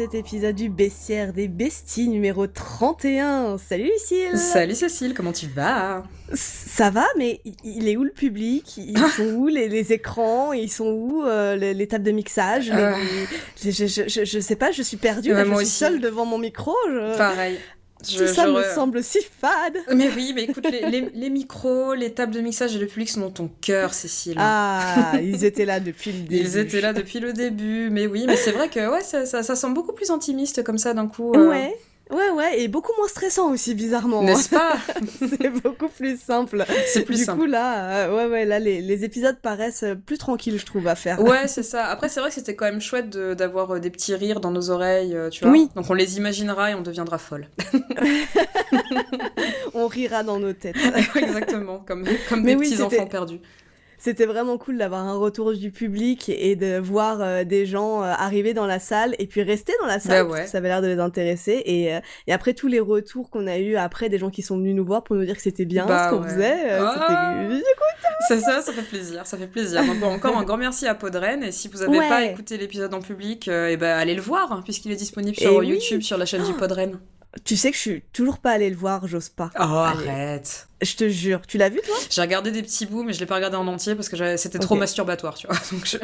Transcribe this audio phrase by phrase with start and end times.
[0.00, 3.58] cet épisode du Bestiaire des Besties numéro 31.
[3.58, 6.04] Salut Lucille Salut Cécile, comment tu vas?
[6.32, 8.78] Ça va, mais il est où le public?
[8.78, 10.54] Ils sont où les, écrans?
[10.54, 12.72] Ils sont où euh, les, tables de mixage?
[12.74, 12.94] Euh.
[13.62, 16.74] je, je, sais pas, je suis perdue, je suis seule devant mon micro.
[17.18, 17.58] Pareil.
[18.02, 19.78] Tout ça me semble si fade.
[19.94, 23.30] Mais oui, mais écoute, les, micros, les tables de mixage et le public sont dans
[23.30, 24.36] ton cœur, Cécile.
[24.38, 26.36] Ah, ils étaient là depuis le début.
[26.36, 29.42] Ils étaient là depuis le début, mais oui, mais c'est vrai que ouais, ça, ça,
[29.42, 31.32] ça, semble beaucoup plus intimiste comme ça d'un coup.
[31.34, 31.68] Euh.
[32.10, 32.30] Ouais.
[32.40, 34.22] Ouais, et beaucoup moins stressant aussi, bizarrement.
[34.22, 34.76] N'est-ce pas
[35.18, 36.64] C'est beaucoup plus simple.
[36.86, 37.40] C'est plus simple.
[37.40, 40.86] Du coup, là, euh, ouais, ouais, là, les, les, épisodes paraissent plus tranquilles, je trouve,
[40.88, 41.20] à faire.
[41.20, 41.86] Ouais, c'est ça.
[41.86, 44.70] Après, c'est vrai que c'était quand même chouette d'avoir euh, des petits rires dans nos
[44.70, 45.52] oreilles, euh, tu vois.
[45.52, 45.68] Oui.
[45.74, 47.48] Donc, on les imaginera et on deviendra folle.
[49.74, 50.76] on rira dans nos têtes.
[51.14, 53.40] Exactement, comme, comme des petits enfants perdus
[54.00, 58.06] c'était vraiment cool d'avoir un retour du public et de voir euh, des gens euh,
[58.06, 60.68] arriver dans la salle et puis rester dans la bah salle parce que ça avait
[60.68, 61.62] l'air de les intéresser.
[61.66, 64.56] Et, euh, et après tous les retours qu'on a eu après des gens qui sont
[64.56, 67.46] venus nous voir pour nous dire que c'était bien bah ce qu'on faisait ah.
[68.26, 69.82] c'est ça ça fait plaisir ça fait plaisir.
[69.84, 71.42] Donc encore un grand merci à Podren.
[71.42, 74.50] Et si vous n'avez pas écouté l'épisode en public et eh ben allez le voir
[74.50, 76.98] hein, puisqu'il est disponible sur YouTube sur la chaîne du Podren
[77.44, 79.50] tu sais que je suis toujours pas allée le voir, j'ose pas.
[79.54, 80.68] Oh, arrête.
[80.82, 81.42] Je te jure.
[81.46, 81.94] Tu l'as vu, toi?
[82.10, 84.58] J'ai regardé des petits bouts, mais je l'ai pas regardé en entier parce que c'était
[84.58, 85.56] trop masturbatoire, tu vois.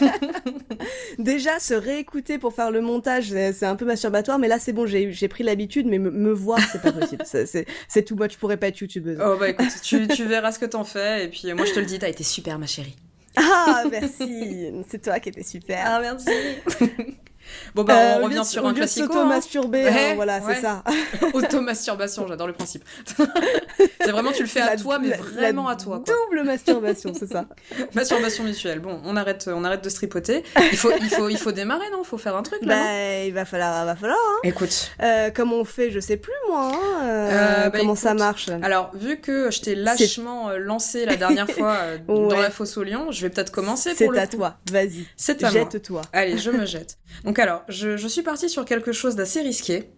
[1.18, 4.86] Déjà, se réécouter pour faire le montage, c'est un peu masturbatoire, mais là, c'est bon,
[4.86, 7.24] j'ai pris l'habitude, mais me, voir, c'est pas possible.
[7.24, 9.18] c'est tout much, je pourrais pas être youtubeuse.
[9.24, 11.80] Oh, bah écoute, tu, tu verras ce que t'en fais, et puis moi, je te
[11.80, 12.96] le dis, t'as été super, ma chérie.
[13.36, 14.72] Ah, merci.
[14.88, 15.82] c'est toi qui étais super.
[15.86, 16.30] Ah, merci.
[17.74, 19.04] Bon, bah, on euh, revient sur un classique.
[19.14, 20.82] Hein, voilà, c'est ça.
[21.32, 22.84] Automasturbation, j'adore le principe.
[24.00, 26.02] c'est vraiment, tu le fais à toi, mais vraiment à toi.
[26.06, 27.46] Double masturbation, c'est ça.
[27.94, 28.80] Masturbation mutuelle.
[28.80, 30.42] Bon, on arrête, on arrête de se tripoter.
[30.72, 32.02] Il faut, il faut, il faut démarrer, non?
[32.02, 32.74] Il faut faire un truc, là.
[32.74, 34.18] Bah, il va falloir, va falloir.
[34.18, 34.40] Hein.
[34.44, 34.90] Écoute.
[35.02, 36.72] Euh, comment on fait, je sais plus, moi.
[36.72, 41.50] Hein, euh, bah, comment ça marche Alors, vu que je t'ai lâchement lancé la dernière
[41.50, 44.56] fois dans la fosse au lion, je vais peut-être commencer pour le C'est à toi,
[44.70, 45.06] vas-y.
[45.16, 46.02] C'est à Jette-toi.
[46.12, 46.98] Allez, je me jette.
[47.24, 49.90] Donc, alors, je, suis partie sur quelque chose d'assez risqué.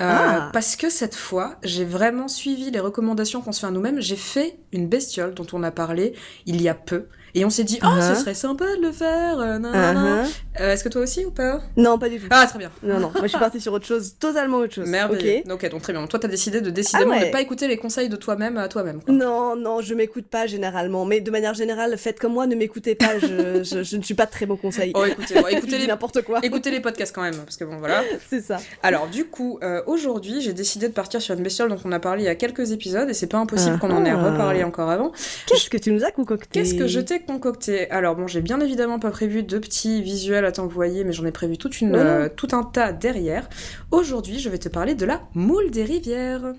[0.00, 0.50] Euh, ah.
[0.52, 4.00] Parce que cette fois, j'ai vraiment suivi les recommandations qu'on se fait à nous-mêmes.
[4.00, 6.14] J'ai fait une bestiole dont on a parlé
[6.44, 7.06] il y a peu.
[7.36, 8.14] Et on s'est dit, oh, ce uh-huh.
[8.14, 9.38] serait sympa de le faire.
[9.38, 10.26] Euh, uh-huh.
[10.58, 11.60] euh, Est-ce que toi aussi ou pas?
[11.76, 12.28] Non, pas du tout.
[12.30, 12.70] Ah, très bien.
[12.82, 13.10] Non, non.
[13.10, 14.88] Moi, je suis partie sur autre chose, totalement autre chose.
[14.88, 15.42] Merveilleux.
[15.50, 16.06] Ok, donc très bien.
[16.06, 19.00] Toi, t'as décidé de décidément ah ne pas écouter les conseils de toi-même à toi-même.
[19.08, 21.04] Non, non, je m'écoute pas généralement.
[21.04, 23.18] Mais de manière générale, faites comme moi, ne m'écoutez pas.
[23.18, 23.26] Je,
[23.84, 24.92] je, ne suis pas de très bon conseil.
[24.94, 26.40] Oh, écoutez, écoutez les n'importe quoi.
[26.42, 28.02] Écoutez les podcasts quand même, parce que bon, voilà.
[28.30, 28.56] c'est ça.
[28.82, 32.00] Alors, du coup, euh, aujourd'hui, j'ai décidé de partir sur une bestiole dont on a
[32.00, 34.30] parlé il y a quelques épisodes, et c'est pas impossible qu'on en ait ah.
[34.30, 35.12] reparlé encore avant.
[35.46, 36.48] Qu'est-ce que tu nous as concocté?
[36.50, 40.44] Qu'est-ce que je t'ai concocté alors bon, j'ai bien évidemment pas prévu de petits visuels
[40.44, 43.48] à t'envoyer, mais j'en ai prévu toute une, euh, tout un tas derrière.
[43.90, 46.54] Aujourd'hui, je vais te parler de la moule des rivières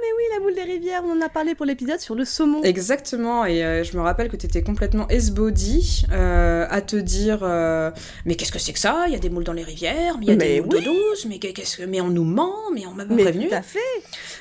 [0.00, 2.62] mais oui, la moule des rivières, on en a parlé pour l'épisode sur le saumon.
[2.62, 7.40] Exactement, et euh, je me rappelle que tu étais complètement esbody euh, à te dire
[7.42, 7.90] euh,
[8.24, 9.04] Mais qu'est-ce que c'est que ça?
[9.06, 10.80] Il y a des moules dans les rivières, mais il y a des moules d'eau
[10.80, 11.82] douce, mais, qu'est-ce que...
[11.84, 13.48] mais on nous ment, mais on m'a pas prévenu.
[13.48, 13.78] Tout à fait.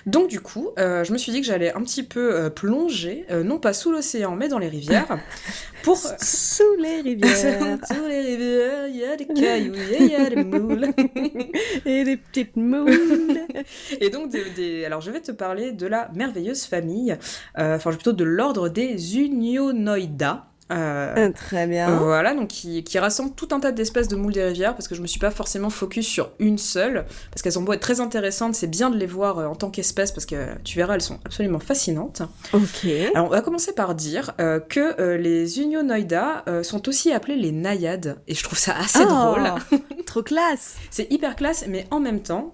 [0.05, 3.73] Donc, du coup, je me suis dit que j'allais un petit peu plonger, non pas
[3.73, 5.19] sous l'océan, mais dans les rivières.
[5.83, 5.97] pour...
[5.97, 7.35] Sous les rivières.
[7.87, 10.87] sous les rivières, il y a des cailloux, il y a des moules.
[11.85, 13.45] et des petites moules.
[13.99, 14.85] et donc, des...
[14.85, 17.15] alors je vais te parler parler de la merveilleuse famille,
[17.59, 20.47] euh, enfin plutôt de l'ordre des Unionoida.
[20.71, 21.97] Euh, ah, très bien.
[21.97, 24.95] Voilà, donc qui, qui, rassemble tout un tas d'espèces de moules des rivières, parce que
[24.95, 28.01] je me suis pas forcément focus sur une seule, parce qu'elles ont beau être très
[28.01, 31.01] intéressantes, c'est bien de les voir euh, en tant qu'espèces, parce que tu verras, elles
[31.01, 32.23] sont absolument fascinantes.
[32.51, 32.87] Ok.
[33.13, 38.33] Alors on va commencer par dire que les Unionoida sont aussi appelés les naïades, et
[38.33, 39.53] je trouve ça assez oh, drôle.
[40.07, 42.51] trop classe C'est hyper classe, mais en même temps,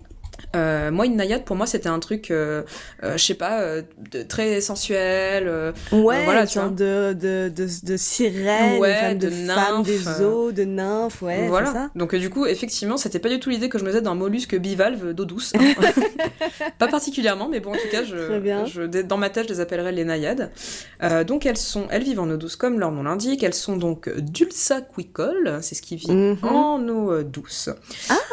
[0.55, 2.63] euh, moi, une naïade, pour moi, c'était un truc, euh,
[3.03, 5.73] euh, je sais pas, de, très sensuel.
[5.91, 6.69] ouais, voilà, tu vois.
[6.69, 11.71] De, de, de, de sirène, ouais, de, femme des eaux, de nymphes, ouais, voilà.
[11.71, 11.89] Ça.
[11.95, 14.55] Donc, du coup, effectivement, c'était pas du tout l'idée que je me faisais d'un mollusque
[14.55, 15.53] bivalve d'eau douce.
[16.79, 19.91] pas particulièrement, mais bon, en tout cas, je, je, dans ma tête, je les appellerais
[19.91, 20.51] les naïades.
[21.25, 23.43] donc, elles, sont, elles vivent en eau douce, comme leur nom l'indique.
[23.43, 26.37] Elles sont donc dulcaquicoles, c'est ce qui vit mhm.
[26.43, 27.69] en eau douce.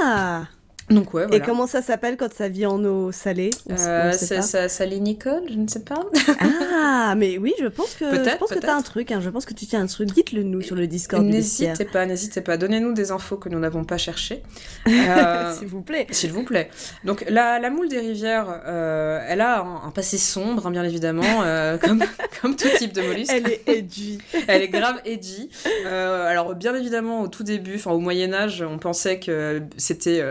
[0.01, 0.49] Ah
[0.91, 1.37] Donc ouais, voilà.
[1.37, 5.69] Et comment ça s'appelle quand ça vit en eau salée euh, ça, Nicole, je ne
[5.69, 6.01] sais pas.
[6.75, 9.13] ah, mais oui, je pense que je pense que t'as un truc.
[9.13, 10.09] Hein, je pense que tu tiens un truc.
[10.13, 11.25] Dites-le nous sur le Discord.
[11.25, 12.57] N'hésitez pas, n'hésitez pas.
[12.57, 14.43] Donnez-nous des infos que nous n'avons pas cherchées.
[15.09, 16.07] Euh, s'il vous plaît.
[16.11, 16.71] S'il vous plaît.
[17.05, 21.43] Donc la, la moule des rivières, euh, elle a un, passé sombre, hein, bien évidemment,
[21.43, 22.03] euh, comme
[22.41, 23.33] comme tout type de mollusque.
[23.33, 24.19] Elle est edgy.
[24.47, 25.51] elle est grave edgy.
[25.85, 30.23] alors bien évidemment, au tout début, enfin au Moyen Âge, on pensait que c'était,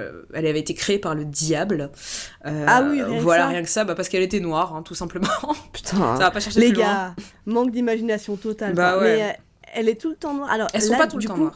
[0.48, 1.92] elle avait été créée par le diable.
[2.46, 3.54] Euh, ah oui, rien voilà, que ça.
[3.54, 5.28] rien que ça, bah, parce qu'elle était noire, hein, tout simplement.
[5.74, 7.14] Putain, ça va pas chercher les gars,
[7.46, 8.74] manque d'imagination totale.
[8.74, 9.18] Bah, ouais.
[9.18, 9.34] Mais euh,
[9.74, 10.50] elle est tout le temps noire.
[10.50, 11.56] Alors, elles sont pas tout le temps noires.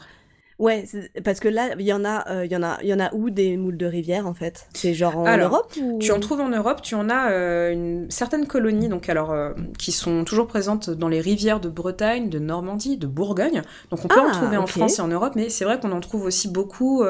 [0.58, 0.84] Ouais,
[1.24, 3.30] parce que là, il y en a, euh, y en a, y en a où
[3.30, 4.66] des moules de rivière en fait?
[4.74, 6.82] C'est genre en Europe Tu en trouves en Europe.
[6.82, 11.08] Tu en as euh, une certaine colonie, donc alors euh, qui sont toujours présentes dans
[11.08, 13.62] les rivières de Bretagne, de Normandie, de Bourgogne.
[13.90, 15.92] Donc on peut en ah, trouver en France et en Europe, mais c'est vrai qu'on
[15.92, 17.04] en trouve aussi beaucoup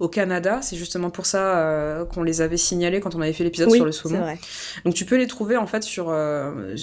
[0.00, 0.58] au Canada.
[0.62, 3.92] C'est justement pour ça qu'on les avait signalés quand on avait fait l'épisode sur le
[3.92, 4.20] saumon.
[4.20, 4.38] Vrai.
[4.84, 6.14] Donc tu peux les trouver en fait sur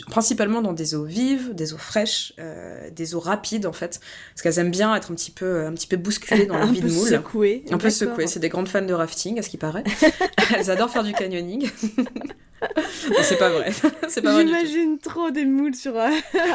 [0.10, 2.34] principalement dans des eaux vives, des eaux fraîches,
[2.92, 4.00] des eaux rapides en fait,
[4.34, 6.82] parce qu'elles aiment bien être un petit peu, un petit peu bousculées dans la vie
[6.82, 7.08] de moule.
[7.08, 7.64] Secoué.
[7.72, 8.28] Un peu secoué.
[8.28, 9.84] C'est des grandes fans de rafting, à ce qui paraît.
[10.56, 11.70] Elles adorent faire du canyoning.
[13.22, 13.72] c'est pas vrai.
[14.08, 16.10] c'est pas J'imagine trop des moules sur euh,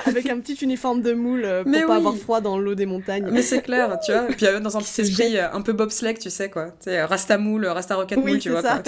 [0.07, 3.29] avec un petit uniforme de moule euh, pour pas avoir froid dans l'eau des montagnes.
[3.31, 4.29] Mais c'est clair, tu vois.
[4.31, 6.71] Et puis euh, dans un petit esprit un peu bobsleigh, tu sais quoi.
[6.83, 8.63] Tu sais, Rasta moule, Rasta rocket moule, tu vois.
[8.63, 8.83] Quoi.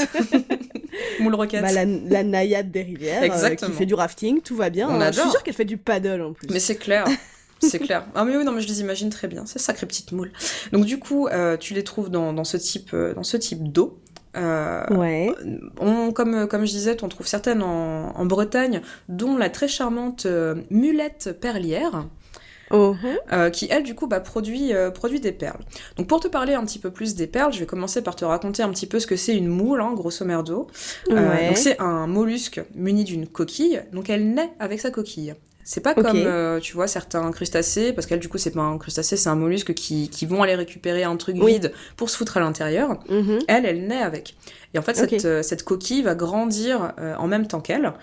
[1.21, 1.63] moule rocket.
[1.63, 3.23] Bah, la, la, naïade des rivières
[3.57, 4.89] qui fait du rafting, tout va bien.
[5.13, 6.49] Je suis sûre qu'elle fait du paddle en plus.
[6.51, 7.07] Mais c'est clair.
[7.61, 8.05] C'est clair.
[8.15, 9.45] Ah mais oui, non, mais je les imagine très bien.
[9.47, 10.33] C'est sacré petite moule.
[10.73, 13.73] Donc du coup, euh, tu les trouves dans, dans ce type, euh, dans ce type
[13.73, 14.01] d'eau.
[14.37, 15.33] Euh, ouais.
[15.81, 20.27] On, comme, comme je disais, on trouve certaines en, en Bretagne, dont la très charmante
[20.71, 22.07] mulette perlière.
[22.71, 22.97] Oh.
[23.53, 25.61] qui elle du coup bah, produit, produit des perles.
[25.97, 28.25] Donc pour te parler un petit peu plus des perles, je vais commencer par te
[28.25, 30.67] raconter un petit peu ce que c'est une moule, hein, grosso merdo.
[31.09, 31.49] Ouais.
[31.49, 35.35] donc c'est un mollusque muni d'une coquille, donc elle naît avec sa coquille.
[35.65, 38.77] C'est pas comme, euh, tu vois, certains crustacés, parce qu'elle, du coup, c'est pas un
[38.77, 42.37] crustacé, c'est un mollusque qui, qui, vont aller récupérer un truc vide pour se foutre
[42.37, 43.01] à l'intérieur.
[43.09, 43.39] Mhm.
[43.49, 44.37] Elle, elle naît avec.
[44.75, 47.95] Et en fait, cette, euh, cette, coquille va grandir euh, en même temps qu'elle,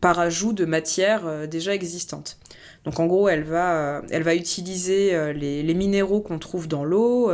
[0.00, 2.38] par ajout de matière déjà existante.
[2.84, 7.30] Donc en gros, elle va, elle va utiliser les, les minéraux qu'on trouve dans l'eau,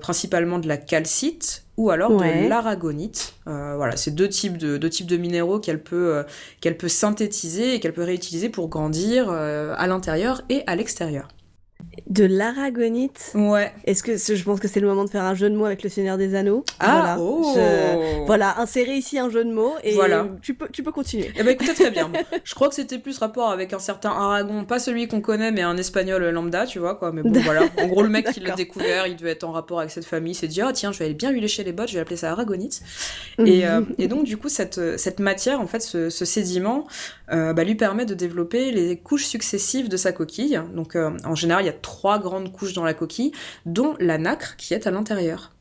[0.00, 3.34] principalement de la calcite, ou alors de l'aragonite.
[3.46, 6.22] Euh, voilà, c'est deux types de deux types de minéraux qu'elle peut euh,
[6.60, 11.28] qu'elle peut synthétiser et qu'elle peut réutiliser pour grandir euh, à l'intérieur et à l'extérieur.
[12.12, 13.72] De l'aragonite Ouais.
[13.84, 15.82] Est-ce que je pense que c'est le moment de faire un jeu de mots avec
[15.82, 17.16] le Seigneur des Anneaux Ah voilà.
[17.18, 17.54] Oh.
[18.26, 20.28] voilà, insérer ici un jeu de mots et voilà.
[20.42, 21.30] tu peux tu peux continuer.
[21.36, 22.10] Eh ben écoutez très bien.
[22.44, 25.62] je crois que c'était plus rapport avec un certain Aragon, pas celui qu'on connaît mais
[25.62, 27.12] un espagnol lambda, tu vois quoi.
[27.12, 27.62] Mais bon voilà.
[27.78, 30.32] En gros le mec qui l'a découvert, il devait être en rapport avec cette famille,
[30.32, 32.00] il s'est dit "Ah tiens, je vais aller bien lui lécher les bottes, je vais
[32.00, 32.82] appeler ça aragonite."
[33.38, 36.86] et, euh, et, donc du coup cette cette matière en fait ce, ce sédiment
[37.32, 40.60] euh, bah, lui permet de développer les couches successives de sa coquille.
[40.74, 43.32] Donc euh, en général, il y a trois grandes couches dans la coquille,
[43.66, 45.52] dont la nacre qui est à l'intérieur.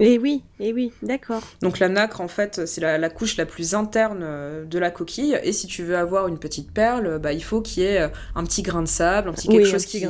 [0.00, 1.40] Et oui, et oui, d'accord.
[1.62, 5.38] Donc la nacre, en fait, c'est la, couche la plus interne euh, de la coquille.
[5.44, 8.08] Et si tu veux avoir une petite perle, bah, il faut qu'il y ait euh,
[8.34, 10.04] un petit grain de sable, un petit quelque chose qui,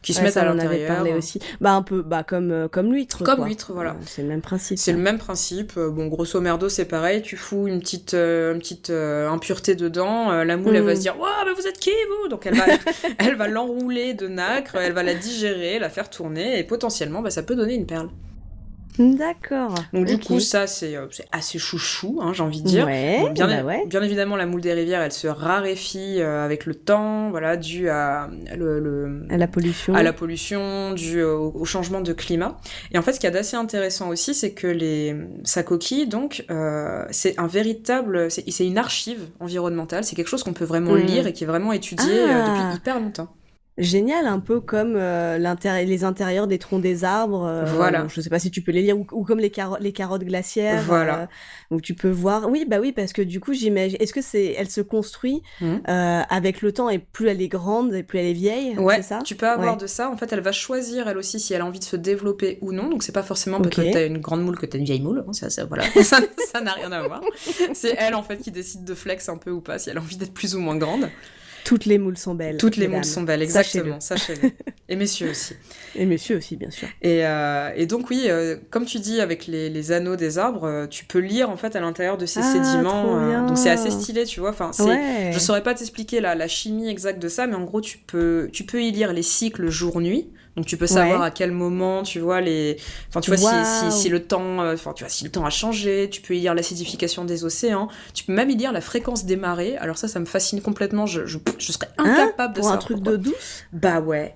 [0.00, 1.06] qui se mette à l'intérieur.
[1.14, 1.40] aussi.
[1.60, 3.22] Bah un peu, bah comme euh, comme l'huître.
[3.22, 3.96] Comme l'huître, voilà.
[4.06, 4.78] c'est le même principe.
[4.78, 5.74] C'est le même principe.
[5.78, 7.20] Bon, grosso merdo, c'est pareil.
[7.20, 10.42] Tu fous une petite, une petite impureté dedans.
[10.42, 10.96] la moule, elle va mm.
[10.96, 12.28] se dire, waouh, mais vous êtes qui vous?
[12.28, 12.64] Donc elle va,
[13.18, 17.30] elle va l'enrouler de nacre, elle va la digérer, la faire tourner, et potentiellement, bah,
[17.30, 18.08] ça peut donner une perle.
[18.98, 19.74] D'accord.
[19.92, 20.66] Donc du coup, ça, euh,
[21.10, 22.86] c'est assez chouchou, hein, j'ai envie de dire.
[22.86, 23.84] Ouais, bien, bah ouais.
[23.86, 27.88] bien, évidemment, la moule des rivières, elle se raréfie euh, avec le temps, voilà, dû
[27.88, 32.56] à, le, à la pollution, à la pollution, dû au, changement de climat.
[32.92, 36.44] Et en fait, ce qui est assez intéressant aussi, c'est que les sa coquille, donc,
[36.50, 40.04] euh, c'est un véritable, c'est une archive environnementale.
[40.04, 41.02] C'est quelque chose qu'on peut vraiment hmm.
[41.02, 42.48] lire et qui est vraiment étudié ah.
[42.48, 43.28] depuis hyper longtemps
[43.78, 45.38] génial, un peu comme euh,
[45.84, 47.44] les intérieurs des troncs des arbres.
[47.46, 48.06] Euh, voilà.
[48.08, 50.82] Je sais pas si tu peux les lire, ou, comme les, les carottes glaciaires.
[50.82, 51.20] Voilà.
[51.20, 51.26] Euh,
[51.70, 52.48] où tu peux voir.
[52.48, 53.96] Oui, bah oui, parce que du coup, j'imagine.
[54.00, 55.76] Est-ce que c'est, elle se construit mmh.
[55.86, 59.02] avec le temps et plus elle est grande et plus elle est vieille Ouais.
[59.02, 59.20] ça?
[59.24, 60.10] tu peux avoir de ça.
[60.10, 62.72] En fait, elle va choisir elle aussi si elle a envie de se développer ou
[62.72, 62.88] non.
[62.88, 65.24] Donc c'est pas forcément parce que t'as une grande moule que t'as une vieille moule.
[65.32, 65.84] Ça, ça, voilà.
[66.02, 67.22] ça n'a rien à voir.
[67.74, 70.00] C'est elle en fait qui décide de flex un peu ou pas si elle a
[70.00, 71.08] envie d'être plus ou moins grande.
[71.66, 72.58] Toutes les moules sont belles.
[72.58, 73.98] Toutes les moules sont belles, exactement.
[73.98, 74.52] Sachez-le.
[74.88, 75.54] et messieurs aussi.
[75.96, 76.86] Et messieurs aussi, bien sûr.
[77.02, 80.64] Et, euh, et donc oui, euh, comme tu dis, avec les, les, anneaux des arbres,
[80.64, 83.46] euh, tu peux lire en fait à l'intérieur de ces ah, sédiments.
[83.48, 84.50] donc c'est assez stylé, tu vois.
[84.50, 85.30] Enfin, ouais.
[85.32, 88.48] je saurais pas t'expliquer la, la chimie exacte de ça, mais en gros, tu peux,
[88.52, 92.18] tu peux y lire les cycles jour-nuit Donc tu peux savoir à quel moment, tu
[92.18, 92.78] vois, les...
[93.08, 94.62] Enfin, tu vois, si, si, le temps...
[94.62, 97.44] Euh, enfin, tu vois, si le temps a changé, tu peux y lire l'acidification des
[97.44, 99.76] océans, tu peux même y lire la fréquence des marées.
[99.76, 101.38] Alors ça, ça me fascine complètement, je, je,
[101.72, 103.64] serais hein incapable de Pour un truc de douce?
[103.72, 104.34] Bah ouais.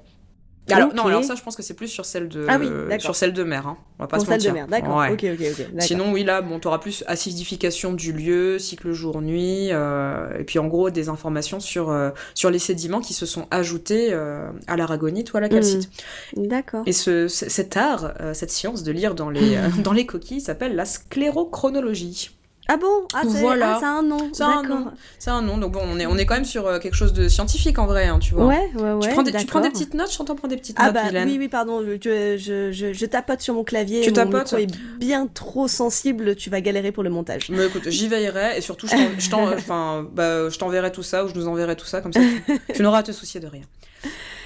[0.68, 2.58] Alors, non, alors ça, je pense que c'est plus sur celle de, ah
[2.98, 3.66] sur celle de mer.
[3.66, 3.76] Hein.
[3.98, 5.04] On va pas se celle de mer, d'accord.
[5.10, 5.82] Ok, ok, ok.
[5.82, 10.58] Sinon, oui, là, bon, tu auras plus acidification du lieu, cycle jour-nuit, euh, et puis
[10.58, 14.76] en gros, des informations sur, euh, sur les sédiments qui se sont ajoutés euh, à
[14.76, 15.90] l'aragonite ou à la calcite.
[16.36, 16.46] Mmh.
[16.46, 16.82] D'accord.
[16.86, 20.84] Et ce, cet art, cette science de lire dans les, dans les coquilles s'appelle la
[20.84, 22.30] sclérochronologie.
[22.72, 23.08] Ah bon?
[23.12, 23.80] Ah, voilà.
[23.82, 24.30] Ah, un nom.
[24.32, 24.92] C'est un nom.
[25.18, 25.58] C'est un nom.
[25.58, 27.86] Donc bon, on est, on est quand même sur euh, quelque chose de scientifique en
[27.86, 28.46] vrai, hein, tu vois.
[28.46, 29.00] Ouais, ouais, ouais.
[29.00, 31.22] Tu prends des, tu prends des petites notes, je prendre des petites ah notes, bah,
[31.24, 31.82] Oui, oui, pardon.
[31.82, 31.96] Je,
[32.38, 34.02] je, je, je, tapote sur mon clavier.
[34.02, 37.48] Tu mon tapotes est bien trop sensible, tu vas galérer pour le montage.
[37.50, 38.94] Mais écoute, j'y veillerai et surtout, je
[40.12, 42.98] bah, t'enverrai tout ça ou je nous enverrai tout ça, comme ça tu, tu n'auras
[42.98, 43.62] à te soucier de rien.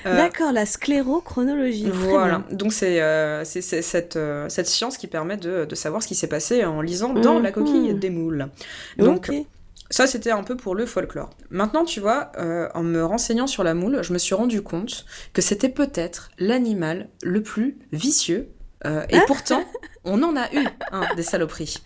[0.06, 1.88] Euh, D'accord, la sclérochronologie.
[1.90, 6.14] Voilà, donc c'est euh, cette, euh, cette science qui permet de, de savoir ce qui
[6.14, 7.98] s'est passé en lisant dans la coquille mhm.
[7.98, 8.48] des moules.
[8.98, 9.30] Donc,
[9.90, 11.30] Ça, c'était un peu pour le folklore.
[11.50, 12.32] Maintenant, tu vois,
[12.74, 17.08] en me renseignant sur la moule, je me suis rendu compte que c'était peut-être l'animal
[17.22, 18.48] le plus vicieux.
[18.84, 19.64] et pourtant,
[20.04, 20.66] on en a eu
[21.16, 21.82] des saloperies.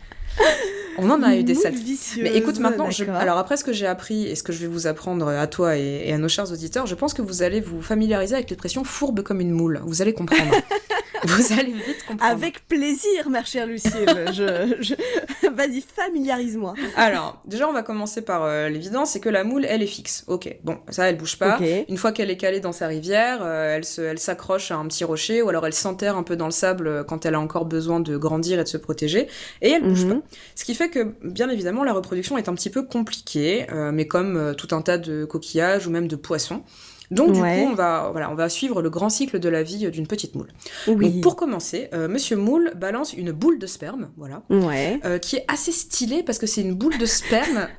[1.01, 1.75] On en a eu des sales.
[2.21, 4.87] Mais écoute, maintenant, alors après ce que j'ai appris et ce que je vais vous
[4.87, 8.35] apprendre à toi et, à nos chers auditeurs, je pense que vous allez vous familiariser
[8.35, 9.81] avec l'expression fourbe comme une moule.
[9.85, 10.53] Vous allez comprendre.
[11.25, 12.33] vous allez vite comprendre.
[12.33, 14.07] Avec plaisir, ma chère Lucille.
[14.33, 14.95] je,
[15.55, 16.75] Vas-y, familiarise-moi.
[16.97, 20.25] Alors, déjà, on va commencer par euh, l'évidence, c'est que la moule, elle est fixe.
[20.27, 21.59] Ok, bon, ça, elle bouge pas.
[21.89, 24.87] Une fois qu'elle est calée dans sa rivière, euh, elle, se, elle s'accroche à un
[24.87, 27.41] petit rocher ou alors elle s'enterre un peu dans le sable euh, quand elle a
[27.41, 29.29] encore besoin de grandir et de se protéger.
[29.63, 30.21] Et elle bouge mhm.
[30.21, 30.27] pas.
[30.55, 34.55] Ce qui fait que, bien évidemment, la reproduction est un petit peu compliquée, mais comme
[34.57, 36.63] tout un tas de coquillages ou même de poissons.
[37.11, 39.91] Donc du coup, on va, voilà, on va suivre le grand cycle de la vie
[39.91, 40.49] d'une petite moule.
[40.87, 44.43] Donc pour commencer, euh, Monsieur Moule balance une boule de sperme, voilà,
[45.05, 47.69] euh, qui est assez stylée parce que c'est une boule de sperme.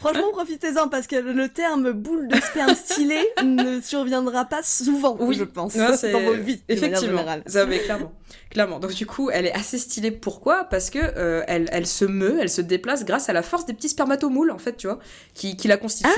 [0.00, 5.36] Franchement, profitez-en parce que le terme boule de sperme stylée ne surviendra pas souvent, oui.
[5.36, 6.62] je pense, dans vos vies.
[6.68, 8.12] Effectivement, ça, mais clairement.
[8.50, 8.80] Clairement.
[8.80, 10.10] Donc du coup, elle est assez stylée.
[10.10, 10.64] Pourquoi?
[10.64, 13.74] Parce que euh, elle, elle, se meut, elle se déplace grâce à la force des
[13.74, 14.98] petits spermatomoules, en fait, tu vois,
[15.34, 16.10] qui, qui la constituent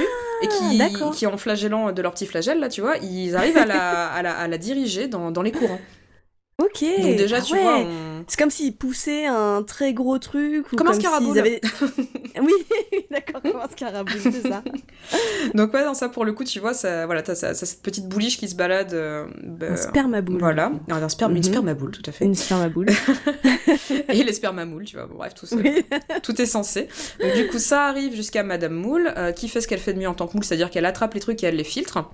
[0.42, 3.58] et qui, ah, qui, en flagellant de leurs petits flagelles, là, tu vois, ils arrivent
[3.58, 5.80] à la, à la, à la diriger dans, dans les courants.
[6.59, 6.85] Ok.
[7.02, 7.85] Donc déjà, tu vois,
[8.28, 10.73] c'est comme s'ils poussaient un très gros truc.
[10.73, 11.38] Ou comme, un scaraboule.
[11.38, 11.61] Avaient...
[12.40, 12.52] oui,
[13.11, 14.62] d'accord, comme un scaraboule, c'est ça.
[15.54, 18.38] Donc ouais, dans ça, pour le coup, tu vois, ça, voilà, t'as, cette petite bouliche
[18.38, 18.92] qui se balade.
[18.92, 20.38] Euh, bah, un spermaboule.
[20.38, 21.44] Voilà, un sperme, une mhm.
[21.44, 22.25] spermaboule, tout à fait.
[22.25, 22.87] Une spermaboule.
[24.09, 25.56] Et les spermamoules, tu vois, bon, bref, tout ça.
[26.23, 26.88] tout est censé.
[27.21, 29.99] Donc du coup, ça arrive jusqu'à Madame Moule, euh, qui fait ce qu'elle fait de
[29.99, 32.04] mieux en tant que moule, c'est-à-dire qu'elle attrape les trucs et elle les filtre.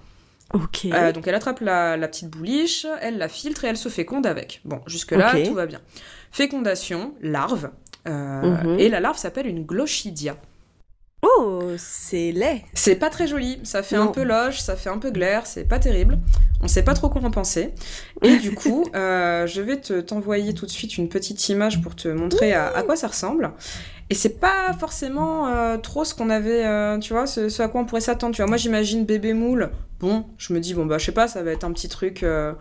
[0.55, 0.87] Ok.
[0.87, 4.61] Euh, donc elle attrape la, petite bouliche, elle la filtre et elle se féconde avec.
[4.65, 5.81] Bon, jusque-là, tout va bien.
[6.31, 7.71] Fécondation, larve.
[8.07, 8.79] Euh, mhm.
[8.79, 10.37] Et la larve s'appelle une glochidia.
[11.23, 12.63] Oh, c'est laid.
[12.75, 13.59] C'est pas très joli.
[13.65, 16.19] Ça fait un peu loge, ça fait un peu glaire, c'est pas terrible.
[16.63, 17.75] On sait pas trop quoi en penser.
[18.23, 21.97] Et du coup, euh, je vais te, t'envoyer tout de suite une petite image pour
[21.97, 23.53] te montrer à, quoi ça ressemble.
[24.11, 27.81] Et c'est pas forcément euh, trop ce qu'on avait, euh, tu vois, ce, à quoi
[27.81, 28.35] on pourrait s'attendre.
[28.35, 29.71] Tu vois, moi j'imagine bébé moule.
[29.99, 32.21] Bon, je me dis, bon bah je sais pas, ça va être un petit truc,
[32.21, 32.55] je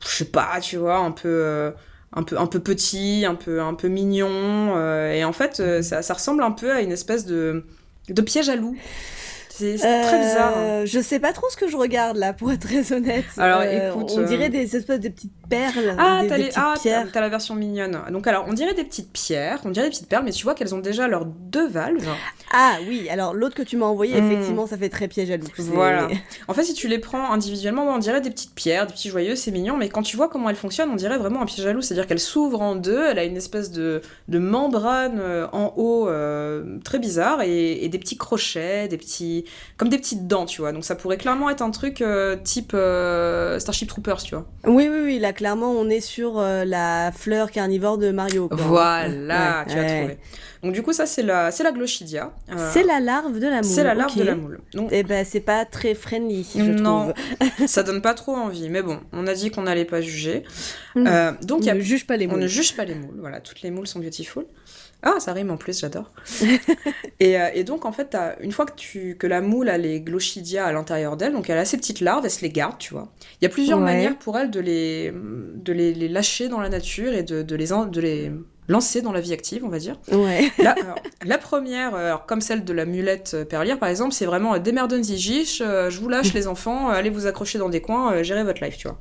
[0.00, 1.72] sais pas, tu vois, un peu
[2.12, 4.74] un peu un peu petit, un peu un peu mignon
[5.10, 7.64] et en fait ça, ça, ressemble un peu à une espèce de
[8.12, 8.76] de piège à loup.
[9.60, 10.54] C'est très bizarre.
[10.56, 13.24] Euh, je sais pas trop ce que je regarde là, pour être très honnête.
[13.38, 14.12] Alors euh, écoute.
[14.16, 15.94] On dirait des espèces de petites perles.
[15.98, 16.50] Ah, t'as les...
[16.56, 16.74] ah,
[17.14, 18.00] la version mignonne.
[18.10, 20.54] Donc alors, on dirait des petites pierres, on dirait des petites perles, mais tu vois
[20.54, 22.08] qu'elles ont déjà leurs deux valves.
[22.52, 24.30] Ah oui, alors l'autre que tu m'as envoyé, hmm.
[24.30, 25.46] effectivement, ça fait très piège à loup.
[25.58, 26.08] Voilà.
[26.48, 29.36] en fait, si tu les prends individuellement, on dirait des petites pierres, des petits joyeux,
[29.36, 31.72] c'est mignon, mais quand tu vois comment elles fonctionnent, on dirait vraiment un piège à
[31.72, 35.72] loup, c'est-à-dire qu'elle s'ouvre en deux, elle a une espèce de, de membrane euh, en
[35.76, 39.44] haut euh, très bizarre et, des petits crochets, des petits
[39.76, 40.72] comme des petites dents, tu vois.
[40.72, 42.76] Donc ça pourrait clairement être un truc euh, type
[43.60, 44.46] Starship Troopers, tu vois.
[44.66, 48.48] Oui, oui, oui, là clairement on est sur la fleur carnivore de Mario.
[48.52, 50.18] Voilà, tu as trouvé.
[50.62, 52.32] Donc du coup ça c'est la c'est la glochidia.
[52.50, 53.64] Euh, c'est la larve de la moule.
[53.64, 54.60] C'est la larve de la moule.
[54.74, 57.66] Donc eh ben c'est pas très friendly je non, trouve.
[57.66, 60.44] ça donne pas trop envie mais bon on a dit qu'on n'allait pas juger.
[60.96, 62.36] Euh, donc on ne juge pas les moules.
[62.36, 63.16] On ne juge pas les moules.
[63.20, 64.44] Voilà toutes les moules sont beautiful.
[65.02, 66.10] Ah, ça rime en plus, j'adore.
[67.20, 70.00] et, euh, et, donc, en fait, une fois que, tu, que la moule a les
[70.00, 72.92] glochidia à l'intérieur d'elle, donc elle a ses petites larves, elle se les garde, tu
[72.92, 73.08] vois.
[73.40, 77.12] Il y a plusieurs manières pour elle de les, de les, lâcher dans la nature
[77.14, 78.32] et de, de, les, de les
[78.68, 79.96] lancées dans la vie active, on va dire.
[80.12, 80.50] Ouais.
[81.24, 85.98] La, première, comme celle de la mulette perlière par exemple, c'est vraiment démerdons zigiche, je
[85.98, 88.98] vous lâche les enfants, allez vous accrocher dans des coins, gérez votre life, tu vois.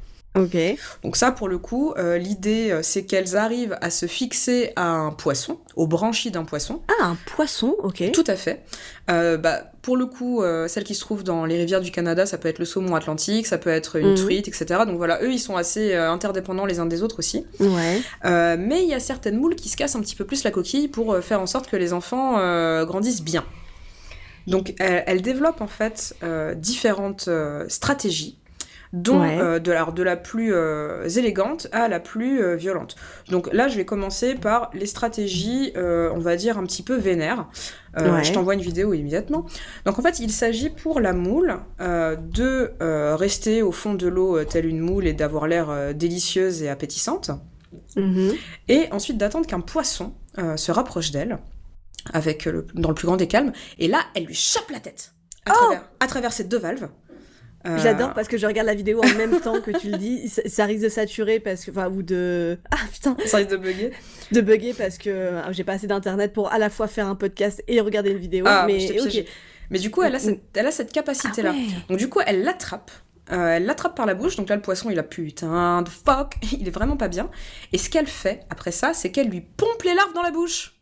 [1.04, 4.88] Donc ça, pour le coup, euh, l'idée, euh, c'est qu'elles arrivent à se fixer à
[4.88, 6.82] un poisson, au branchies d'un poisson.
[6.88, 8.12] Ah, un poisson, ok.
[8.12, 8.64] Tout à fait.
[9.10, 12.38] Euh, bah, pour le coup, celle qui se trouve dans les rivières du Canada, ça
[12.38, 14.16] peut être le saumon atlantique, ça peut être une mhm.
[14.16, 14.82] truite, etc.
[14.86, 17.46] Donc voilà, eux, ils sont assez interdépendants les uns des autres aussi.
[17.60, 18.02] Ouais.
[18.24, 20.90] mais il y a certaines moules qui se cassent un petit peu plus la coquille
[20.90, 22.34] pour faire en sorte que les enfants
[22.86, 23.46] grandissent bien.
[24.46, 26.16] Donc elles développent en fait
[26.58, 27.30] différentes
[27.68, 28.38] stratégies
[28.94, 32.96] dont euh, de, la, de la plus euh, élégante à la plus euh, violente.
[33.30, 37.48] Donc là, je vais commencer par les stratégies, on va dire, un petit peu vénères.
[37.98, 39.46] Je t'envoie une vidéo immédiatement.
[39.86, 42.72] Donc en fait, il s'agit pour la moule de
[43.16, 47.32] rester au fond de l'eau telle une moule et d'avoir l'air délicieuse et appétissante.
[47.96, 48.34] Mhm.
[48.68, 50.14] Et ensuite d'attendre qu'un poisson
[50.56, 51.40] se rapproche d'elle,
[52.14, 53.52] avec dans le plus grand des calmes.
[53.78, 55.14] Et là, elle lui chope la tête
[55.46, 56.90] à, oh travers, à travers ces deux valves.
[57.68, 60.30] Euh, J'adore parce que je regarde la vidéo en même temps que tu le dis.
[60.46, 62.58] Ça, risque de saturer parce que, enfin, ou de.
[62.72, 63.18] Ah putain.
[63.26, 63.92] Ça risque de bugger.
[64.32, 67.16] De bugger parce que euh, j'ai pas assez d'internet pour à la fois faire un
[67.16, 68.46] podcast et regarder une vidéo.
[68.48, 68.78] Ah, mais
[69.70, 71.54] Mais du coup, elle a cette, elle a cette capacité-là.
[71.54, 72.92] Ah donc du coup, elle l'attrape.
[73.32, 76.36] Euh, elle l'attrape par la bouche, donc là le poisson il a putain de fuck,
[76.60, 77.30] il est vraiment pas bien.
[77.74, 80.79] Et ce qu'elle fait après ça, c'est qu'elle lui pompe les larves dans la bouche.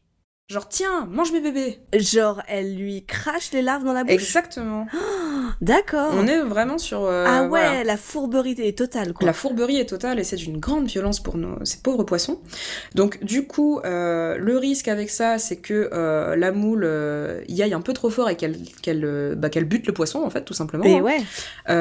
[0.50, 1.78] Genre, tiens, mange mes bébés.
[1.92, 4.14] Genre, elle lui crache les larves dans la bouche.
[4.14, 4.88] Exactement.
[5.62, 6.14] D'accord.
[6.14, 7.04] On est vraiment sur.
[7.04, 9.26] Euh, ah ouais, la fourberie est totale, quoi.
[9.26, 12.40] La fourberie est totale et c'est d'une grande violence pour nos, ces pauvres poissons.
[12.96, 16.90] Donc, du coup, euh, le risque avec ça, c'est que euh, la moule
[17.50, 20.46] y aille un peu trop fort et qu'elle qu'elle bah, bute le poisson, en fait,
[20.46, 20.86] tout simplement.
[20.86, 21.20] Et ouais.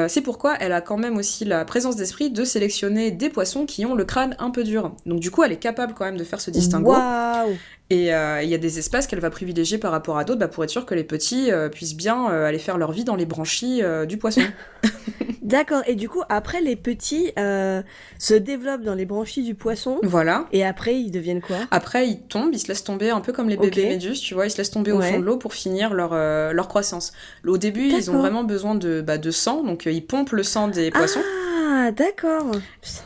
[0.09, 3.85] c'est pourquoi elle a quand même aussi la présence d'esprit de sélectionner des poissons qui
[3.85, 4.93] ont le crâne un peu dur.
[5.05, 6.91] Donc, du coup, elle est capable quand même de faire ce distinguo.
[6.91, 7.55] Waouh
[7.89, 10.49] et euh, il y a des espèces qu'elle va privilégier par rapport à d'autres bah,
[10.49, 13.15] pour être sûr que les petits euh, puissent bien euh, aller faire leur vie dans
[13.15, 14.41] les branchies du poisson.
[15.47, 19.99] D'accord, et du coup, après, les petits se développent dans les branchies du poisson.
[20.03, 20.45] Voilà.
[20.51, 21.57] Et après, ils deviennent quoi?
[21.71, 24.45] Après, ils tombent, ils se laissent tomber un peu comme les bébés méduses, tu vois,
[24.45, 27.13] ils se laissent tomber au fond de l'eau pour finir leur, leur croissance.
[27.45, 30.67] Au début, ils ont vraiment besoin de, bah, de sang, donc ils pompent le sang
[30.67, 31.21] des poissons.
[31.87, 32.51] Ah, d'accord.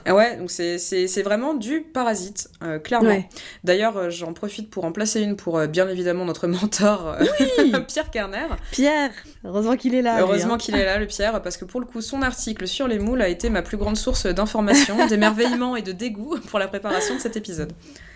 [0.06, 3.24] Ah ouais, donc c'est vraiment du parasite, euh, clairement.
[3.64, 7.18] D'ailleurs, euh, j'en profite pour en placer une pour euh, bien évidemment notre mentor
[7.88, 8.48] Pierre Kerner.
[8.72, 9.12] Pierre,
[9.44, 10.22] heureusement qu'il est là.
[10.22, 10.58] Heureusement hein.
[10.58, 13.22] qu'il est là, le Pierre, parce que pour le coup, son article sur les moules
[13.22, 17.20] a été ma plus grande source d'information, d'émerveillement et de dégoût pour la préparation de
[17.20, 17.74] cet épisode.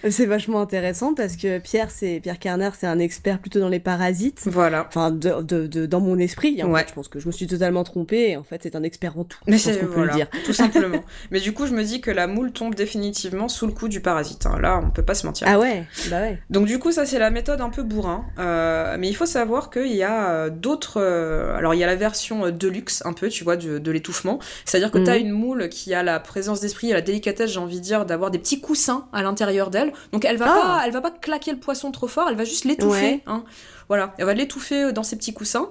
[0.09, 3.79] C'est vachement intéressant parce que Pierre, c'est Pierre Kerner, c'est un expert plutôt dans les
[3.79, 4.41] parasites.
[4.45, 4.85] Voilà.
[4.87, 7.83] Enfin, de, de, dans mon esprit, en fait, je pense que je me suis totalement
[7.83, 8.37] trompée.
[8.37, 9.39] en fait, c'est un expert en tout.
[9.47, 10.29] Mais c'est voilà, le dire.
[10.45, 11.03] tout simplement.
[11.31, 14.01] Mais du coup, je me dis que la moule tombe définitivement sous le coup du
[14.01, 14.45] parasite.
[14.45, 14.59] Hein.
[14.61, 15.47] Là, on peut pas se mentir.
[15.49, 16.39] Ah ouais, bah ouais.
[16.49, 18.25] Donc du coup, ça c'est la méthode un peu bourrin.
[18.39, 21.01] Euh, mais il faut savoir qu'il y a euh, d'autres.
[21.01, 24.39] Euh, alors il y a la version deluxe, un peu, tu vois, de, de l'étouffement.
[24.65, 25.25] C'est-à-dire que tu as mhm.
[25.25, 28.39] une moule qui a la présence d'esprit la délicatesse, j'ai envie de dire, d'avoir des
[28.39, 29.84] petits coussins à l'intérieur d'elle.
[30.11, 30.61] Donc elle va ah.
[30.61, 33.21] pas, elle va pas claquer le poisson trop fort, elle va juste l'étouffer.
[33.25, 33.43] Hein.
[33.87, 35.69] Voilà, elle va l'étouffer dans ses petits coussins.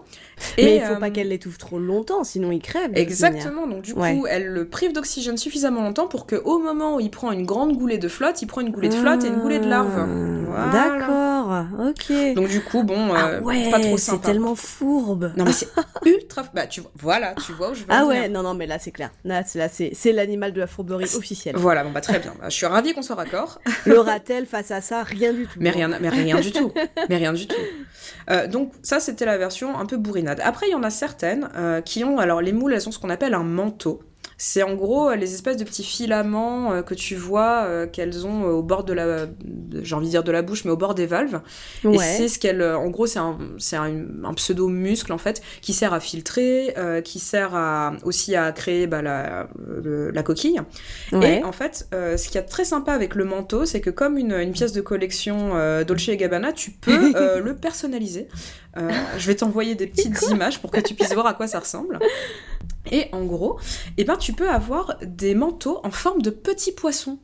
[0.59, 2.91] Mais il faut pas qu'elle l'étouffe trop longtemps, sinon il crève.
[2.95, 7.11] Exactement, donc du coup, elle le prive d'oxygène suffisamment longtemps pour qu'au moment où il
[7.11, 9.59] prend une grande goulée de flotte, il prend une goulée de flotte et une goulée
[9.59, 10.07] de larve.
[10.57, 12.35] Ah, d'accord, ok.
[12.35, 15.33] Donc du coup, bon, ah ouais, pas trop C'est tellement fourbe.
[15.37, 15.69] Non mais c'est
[16.07, 16.45] ultra.
[16.55, 17.87] Bah tu voilà, tu vois où je veux.
[17.89, 19.11] Ah ouais, non non mais là c'est clair.
[19.25, 21.57] Là c'est l'animal de la fourberie officielle.
[21.57, 22.35] Voilà, bon bah très bien.
[22.41, 23.61] Bah, je suis ravie qu'on soit raccord.
[23.87, 25.59] L'aura-t-elle face à ça Rien du tout.
[25.61, 26.73] Mais rien, mais rien du tout.
[27.09, 27.57] Mais rien du tout.
[28.31, 30.24] Euh, donc ça c'était la version un peu bourrinade.
[30.29, 32.99] Après il y en a certaines euh, qui ont alors les moules elles ont ce
[32.99, 34.03] qu'on appelle un manteau.
[34.47, 38.27] C'est en gros euh, les espèces de petits filaments euh, que tu vois euh, qu'elles
[38.27, 39.27] ont au bord de la,
[39.81, 41.41] j'ai envie de dire de la bouche, mais au bord des valves.
[41.83, 45.73] Et c'est ce qu'elle, en gros, c'est un, c'est un, pseudo muscle en fait qui
[45.73, 49.49] sert à filtrer, qui sert à, aussi à créer bah, la,
[49.83, 50.61] la coquille.
[51.13, 54.33] Et en fait, ce qui est très sympa avec le manteau, c'est que comme une,
[54.33, 55.53] une pièce de collection
[55.87, 58.29] Dolce et Gabbana, tu peux le personnaliser.
[58.77, 61.99] je vais t'envoyer des petites images pour que tu puisses voir à quoi ça ressemble.
[62.91, 63.59] Et en gros,
[63.97, 67.19] eh ben, tu peux avoir des manteaux en forme de petits poissons.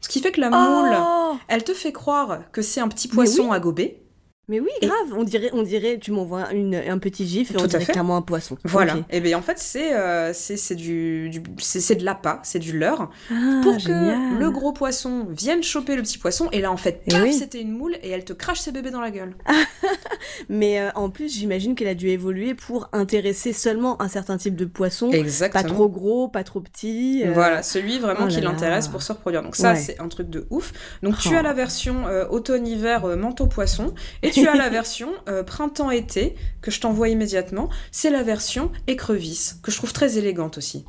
[0.00, 3.08] Ce qui fait que la moule, oh elle te fait croire que c'est un petit
[3.08, 4.02] poisson à gober.
[4.48, 5.12] Mais oui, grave.
[5.16, 8.56] On dirait, on dirait, tu m'envoies un petit gif et on dirait clairement un poisson.
[8.62, 8.98] Voilà.
[9.10, 12.78] Et eh bien en fait, c'est euh, c'est du, du c'est de l'appât, c'est du
[12.78, 16.48] leurre ah, pour que le gros poisson vienne choper le petit poisson.
[16.52, 19.00] Et là, en fait, eh c'était une moule et elle te crache ses bébés dans
[19.00, 19.34] la gueule.
[20.48, 24.54] Mais euh, en plus, j'imagine qu'elle a dû évoluer pour intéresser seulement un certain type
[24.54, 25.10] de poisson.
[25.10, 25.64] Exactement.
[25.64, 27.24] Pas trop gros, pas trop petit.
[27.26, 27.32] Euh.
[27.32, 29.42] Voilà, celui vraiment oh qui l'intéresse pour se reproduire.
[29.42, 30.72] Donc ça, c'est un truc de ouf.
[31.02, 31.42] Donc tu as oh.
[31.42, 37.08] la version automne-hiver manteau poisson et tu as la version euh, printemps-été que je t'envoie
[37.08, 37.68] immédiatement.
[37.90, 40.84] C'est la version écrevisse que je trouve très élégante aussi.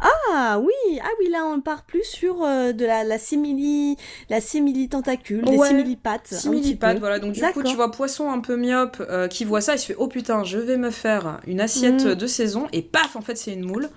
[0.00, 3.96] Ah oui, ah oui, là on part plus sur euh, de la, la simili,
[4.28, 6.28] la simili tentacule, des simili pattes.
[6.28, 7.18] Simili pattes, voilà.
[7.18, 9.86] Donc du coup, tu vois poisson un peu myope euh, qui voit ça, il se
[9.86, 12.14] fait oh putain, je vais me faire une assiette mm.
[12.14, 13.88] de saison et paf, en fait c'est une moule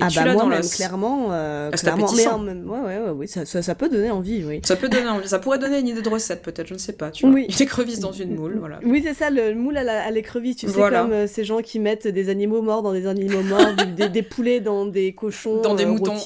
[0.00, 2.06] ah bah moi même clairement, euh, ah, clairement
[2.42, 4.60] mais ouais, ouais, ouais, oui, ça, ça, peut donner envie, oui.
[4.62, 6.92] Ça peut donner envie, ça pourrait donner une idée de recette peut-être, je ne sais
[6.92, 7.34] pas, tu vois.
[7.34, 7.46] Oui.
[7.48, 8.78] Une écrevisse dans une moule, voilà.
[8.84, 12.08] Oui, c'est ça, le moule à l'écrevisse, tu sais, comme euh, ces gens qui mettent
[12.08, 15.84] des animaux morts dans des animaux morts, des, des, poulets dans des cochons Dans des
[15.84, 16.16] euh, moutons.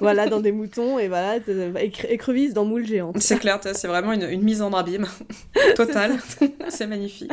[0.00, 1.38] voilà, dans des moutons, et voilà,
[2.08, 3.16] écrevisse dans moule géante.
[3.18, 5.06] C'est clair, c'est vraiment une, une, mise en abîme
[5.74, 6.12] totale,
[6.68, 7.32] c'est magnifique.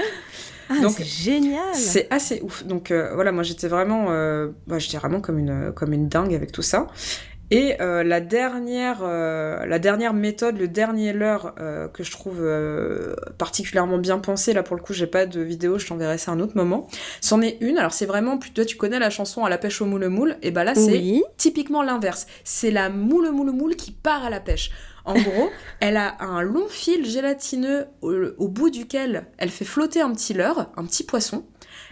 [0.69, 1.73] Ah, donc c'est génial.
[1.73, 2.65] C'est assez ouf.
[2.65, 6.33] Donc euh, voilà, moi j'étais vraiment, euh, bah, j'étais vraiment comme une comme une dingue
[6.33, 6.87] avec tout ça.
[7.51, 11.53] Et euh, la dernière la dernière méthode, le dernier leurre
[11.93, 12.43] que je trouve
[13.37, 16.39] particulièrement bien pensé, là pour le coup j'ai pas de vidéo, je t'enverrai ça un
[16.39, 16.87] autre moment.
[17.21, 17.77] C'en est une.
[17.77, 20.49] Alors c'est vraiment, toi tu connais la chanson à la pêche au moule moule, et
[20.49, 22.25] bah là c'est typiquement l'inverse.
[22.43, 24.71] C'est la moule moule moule qui part à la pêche.
[25.05, 30.11] En gros, elle a un long fil gélatineux au, bout duquel elle fait flotter un
[30.11, 31.45] petit leurre, un petit poisson.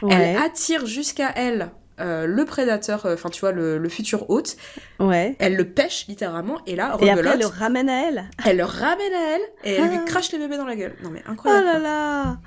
[0.09, 4.57] Elle attire jusqu'à elle euh, le prédateur, euh, enfin tu vois, le, futur hôte.
[4.99, 5.35] Ouais.
[5.39, 8.29] Elle le pêche littéralement et là, Et après, elle le ramène à elle.
[8.45, 10.05] Elle le ramène à elle et elle lui ah.
[10.05, 10.95] crache les bébés dans la gueule.
[11.03, 11.67] Non mais incroyable.
[11.69, 12.37] Oh là là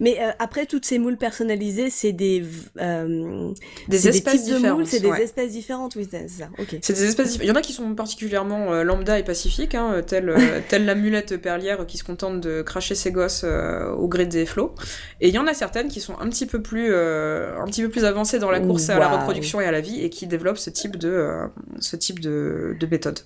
[0.00, 2.44] mais euh, après, toutes ces moules personnalisées, c'est des,
[2.80, 3.52] euh,
[3.88, 4.86] des espèces différentes.
[4.86, 6.48] C'est des espèces différentes, oui, c'est ça.
[6.80, 10.02] C'est des espèces Il y en a qui sont particulièrement euh, lambda et pacifiques, hein,
[10.06, 10.34] telle,
[10.68, 14.74] telle l'amulette perlière qui se contente de cracher ses gosses au gré des flots.
[15.20, 17.88] Et il y en a certaines qui sont un petit peu plus, un petit peu
[17.88, 20.58] plus avancées dans la course à la reproduction et à la vie et qui développent
[20.58, 21.48] ce type de,
[21.80, 23.20] ce type de, de méthode.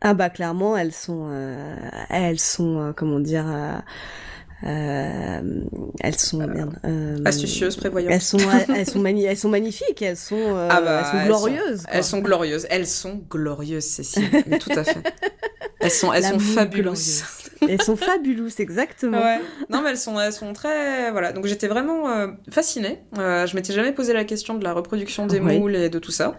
[0.00, 1.30] Ah bah clairement, elles sont,
[2.10, 3.46] elles sont, comment dire
[4.66, 8.12] elles sont euh, astucieuses, prévoyantes.
[8.12, 11.82] Elles sont, elles sont, elles sont magnifiques, elles sont, euh, ah bah, elles sont glorieuses.
[11.88, 14.30] Elles sont, glorieuses, elles sont glorieuses, Cécile.
[14.60, 15.02] tout à fait.
[15.80, 17.24] Elles sont, elles sont fabuleuses.
[17.68, 19.20] elles sont fabuleuses, exactement.
[19.20, 19.40] Ouais.
[19.68, 21.32] Non, mais elles sont, elles sont très, voilà.
[21.32, 23.00] Donc j'étais vraiment fascinée.
[23.16, 26.38] je m'étais jamais posé la question de la reproduction des moules et de tout ça.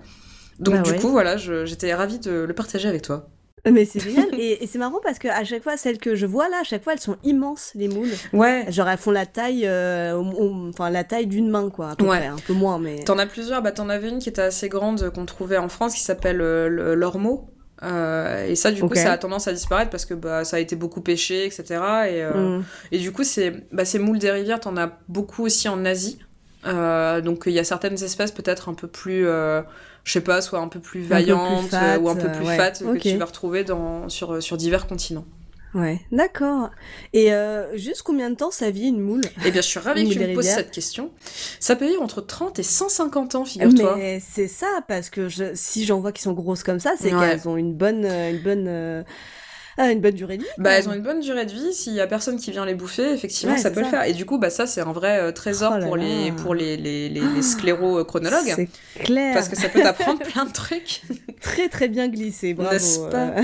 [0.59, 3.29] Donc bah du coup, voilà, j'étais ravie de le partager avec toi.
[3.71, 4.27] Mais c'est génial.
[4.37, 6.83] et, c'est marrant parce que à chaque fois, celles que je vois là, à chaque
[6.83, 8.09] fois, elles sont immenses, les moules.
[8.33, 8.65] Ouais.
[8.69, 10.21] Genre, elles font la taille, euh,
[10.69, 11.91] enfin, la taille d'une main, quoi.
[11.91, 12.19] À peu ouais.
[12.19, 13.03] près, un peu moins, mais.
[13.03, 13.61] T'en as plusieurs.
[13.61, 16.95] Bah, t'en avais une qui était assez grande qu'on trouvait en France qui s'appelle euh,
[16.95, 17.49] l'ormeau.
[17.83, 20.59] Euh, et ça, du coup, ça a tendance à disparaître parce que bah, ça a
[20.59, 21.63] été beaucoup pêché, etc.
[21.69, 22.63] Et, euh, mm.
[22.93, 26.19] et du coup, c'est, bah, ces moules des rivières, t'en as beaucoup aussi en Asie.
[26.65, 29.25] Donc, il y a certaines espèces peut-être un peu plus
[30.05, 32.97] je sais pas, soit un peu plus vaillante euh, ou un peu plus fat que
[32.97, 35.25] tu vas retrouver dans, sur, sur divers continents.
[35.73, 36.69] Ouais, d'accord.
[37.11, 39.23] Et euh, juste combien de temps ça vit une moule?
[39.45, 41.11] Eh bien, je suis ravie que tu me poses cette question.
[41.59, 43.95] Ça peut vivre entre 30 et 150 ans, figure-toi.
[43.97, 47.09] Mais c'est ça, parce que je, si j'en vois qui sont grosses comme ça, c'est
[47.09, 49.03] qu'elles ont une bonne, une bonne
[49.77, 50.49] ah, une bonne durée de vie.
[50.57, 51.73] Bah, elles ont une bonne durée de vie.
[51.73, 54.03] S'il y a personne qui vient les bouffer, effectivement, ça peut le faire.
[54.05, 56.77] Et du coup, bah, ça, c'est un vrai euh, trésor oh pour, les, pour les,
[56.77, 58.53] les, les, les sclérochronologues.
[58.55, 58.69] C'est
[59.03, 59.33] clair.
[59.33, 61.01] Parce que ça peut t'apprendre plein de trucs.
[61.41, 62.71] très, très bien glissé, bravo.
[62.71, 63.41] N'est-ce pas euh.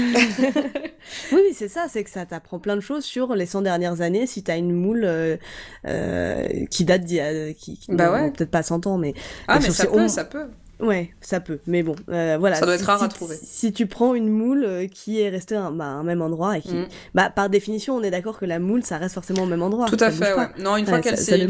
[1.34, 4.26] Oui, c'est ça, c'est que ça t'apprend plein de choses sur les 100 dernières années.
[4.26, 7.54] Si t'as une moule euh, qui date d'il y a.
[7.54, 8.32] Qui, bah ouais.
[8.32, 9.14] Peut-être pas 100 ans, mais.
[9.50, 10.48] Ah, mais ça peut, ça peut.
[10.82, 11.60] Ouais, ça peut.
[11.68, 12.56] Mais bon, euh, voilà.
[12.56, 13.38] Ça doit être rare à trouver.
[13.42, 16.58] Si tu prends une moule euh, qui est restée à un, bah, un même endroit
[16.58, 16.88] et qui, mm.
[17.14, 19.86] bah, par définition, on est d'accord que la moule, ça reste forcément au même endroit.
[19.86, 20.34] Tout à fait.
[20.34, 20.48] Ouais.
[20.58, 21.48] Non, une fois qu'elle s'est,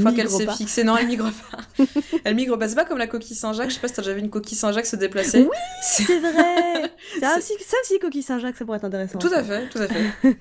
[0.58, 1.84] fixée, non, elle migre pas.
[2.26, 2.68] elle migre pas.
[2.68, 3.70] C'est pas comme la coquille Saint-Jacques.
[3.70, 5.42] Je sais pas si t'as déjà vu une coquille Saint-Jacques se déplacer.
[5.42, 6.92] Oui, c'est vrai.
[7.22, 9.18] ça aussi, ça aussi, coquille Saint-Jacques, ça pourrait être intéressant.
[9.18, 10.38] Tout à fait, tout à fait.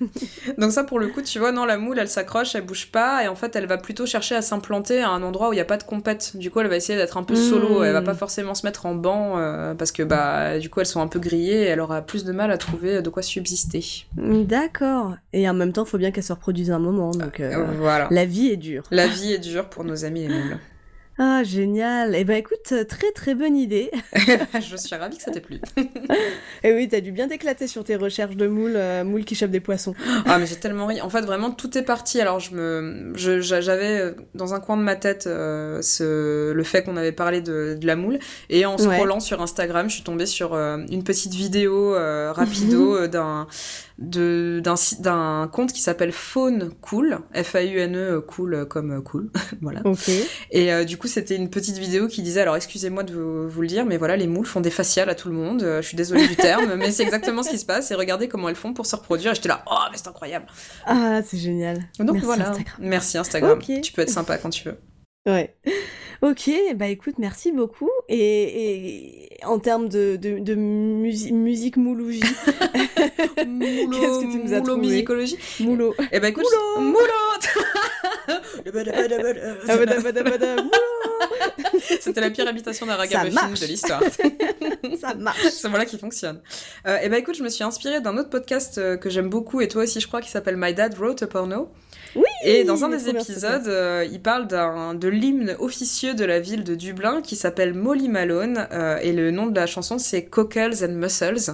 [0.59, 3.22] Donc ça, pour le coup, tu vois, non, la moule, elle s'accroche, elle bouge pas,
[3.22, 5.61] et en fait, elle va plutôt chercher à s'implanter à un endroit où il y
[5.61, 6.37] a pas de compète.
[6.37, 7.85] Du coup, elle va essayer d'être un peu solo.
[7.85, 8.16] Elle va pas mm.
[8.16, 9.38] forcément se mettre en banc.
[9.38, 12.03] Euh, euh, parce que bah du coup elles sont un peu grillées et elle aura
[12.03, 14.07] plus de mal à trouver de quoi subsister.
[14.16, 15.16] D'accord.
[15.33, 17.11] Et en même temps, il faut bien qu'elle se reproduise un moment.
[17.11, 18.09] Donc euh, voilà.
[18.11, 18.85] La vie est dure.
[18.90, 20.59] La vie est dure pour nos amis les moules.
[21.22, 22.14] Ah, génial.
[22.16, 23.90] Eh ben écoute, très très bonne idée.
[24.54, 25.61] je suis ravie que ça t'ait plu.
[26.64, 29.50] Et oui, t'as dû bien t'éclater sur tes recherches de moules, euh, moules qui chopent
[29.50, 29.94] des poissons.
[30.26, 31.02] ah, mais j'ai tellement ri.
[31.02, 32.22] En fait, vraiment, tout est parti.
[32.22, 36.52] Alors, je me, j'avais euh, dans un coin de ma tête euh, ce...
[36.52, 38.18] le fait qu'on avait parlé de, de, la moule.
[38.48, 41.92] Et en scrollant sur Instagram, je suis tombée sur une petite vidéo
[42.33, 43.46] rapido d'un
[44.00, 49.82] d'un compte qui s'appelle Faune Cool, F-A-U-N-E cool comme cool, voilà.
[50.50, 53.68] Et euh, du coup, c'était une petite vidéo qui disait, alors excusez-moi de vous, le
[53.68, 55.62] dire, mais voilà, les moules font des faciales à tout le monde.
[55.62, 57.90] Euh, je suis désolée du terme, mais c'est exactement ce qui se passe.
[57.90, 59.32] Et regardez comment elles font pour se reproduire.
[59.32, 60.46] Et j'étais là, oh, mais c'est incroyable.
[60.86, 61.78] Ah, c'est génial.
[61.98, 62.50] Donc merci voilà.
[62.50, 62.76] Instagram.
[62.80, 63.58] Merci Instagram.
[63.82, 64.78] Tu peux être sympa quand tu veux.
[65.26, 65.54] Ouais.
[66.22, 67.88] Ok, bah écoute, merci beaucoup.
[68.09, 75.38] Et, en termes de, de, musique moulougie, qu'est-ce que tu nous as trouvé musicologie.
[75.61, 75.94] Moulot.
[76.12, 76.44] Eh bah écoute,
[76.78, 76.98] moulot,
[82.00, 84.03] C'était la pire habitation d'un ragamuffin de l'histoire.
[85.00, 85.40] Ça marche.
[85.50, 86.40] C'est voilà qui fonctionne.
[86.87, 89.61] Euh, et bah écoute, je me suis inspirée d'un autre podcast euh, que j'aime beaucoup
[89.61, 91.70] et toi aussi je crois qui s'appelle My Dad Wrote a Porno.
[92.16, 96.64] Oui, et dans un des épisodes, euh, il parle de l'hymne officieux de la ville
[96.64, 100.85] de Dublin qui s'appelle Molly Malone euh, et le nom de la chanson c'est Cockles
[100.85, 101.53] and Muscles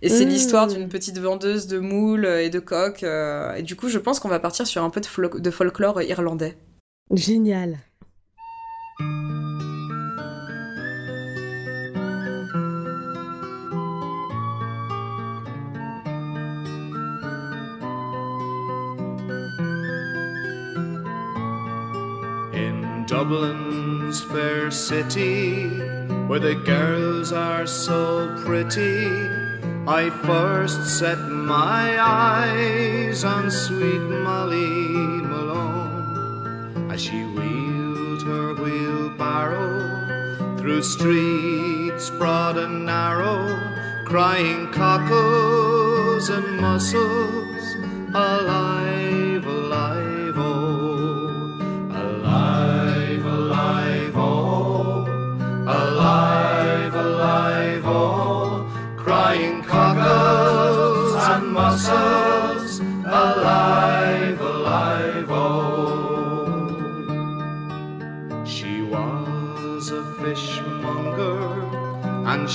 [0.00, 0.28] et c'est mmh.
[0.28, 4.18] l'histoire d'une petite vendeuse de moules et de coques euh, et du coup je pense
[4.18, 6.56] qu'on va partir sur un peu de, de folklore irlandais.
[7.12, 7.78] Génial.
[23.12, 25.68] Dublin's fair city,
[26.28, 29.06] where the girls are so pretty,
[29.86, 34.88] I first set my eyes on sweet Molly
[35.28, 36.90] Malone.
[36.90, 43.60] As she wheeled her wheelbarrow through streets broad and narrow,
[44.06, 47.74] crying cockles and mussels
[48.14, 48.51] alive,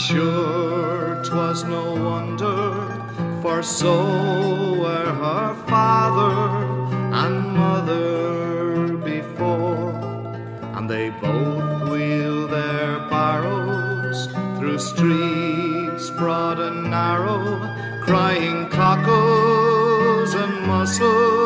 [0.08, 2.62] sure 'twas no wonder,
[3.42, 3.96] for so
[4.82, 6.38] were her father
[7.22, 9.92] and mother before,
[10.76, 14.20] and they both wheeled their barrows
[14.58, 17.44] through streets broad and narrow
[18.06, 21.37] crying cockles and mussels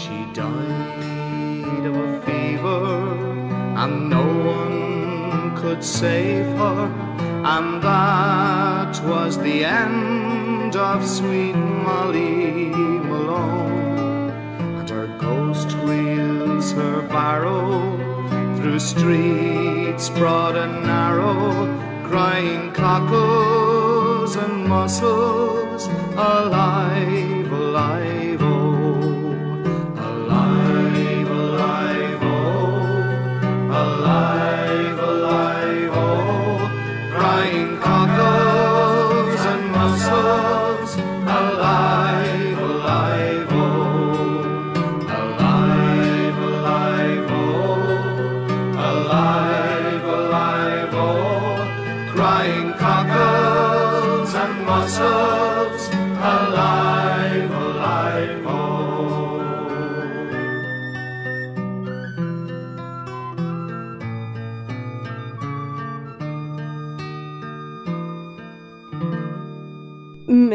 [0.00, 2.84] She died of a fever
[3.82, 6.80] and no one could save her,
[7.56, 12.70] and that was the end of sweet Molly
[13.08, 14.30] Malone.
[14.78, 17.93] And her ghost wheels her barrow
[18.64, 21.66] through streets broad and narrow,
[22.08, 27.33] crying cockles and mussels alive,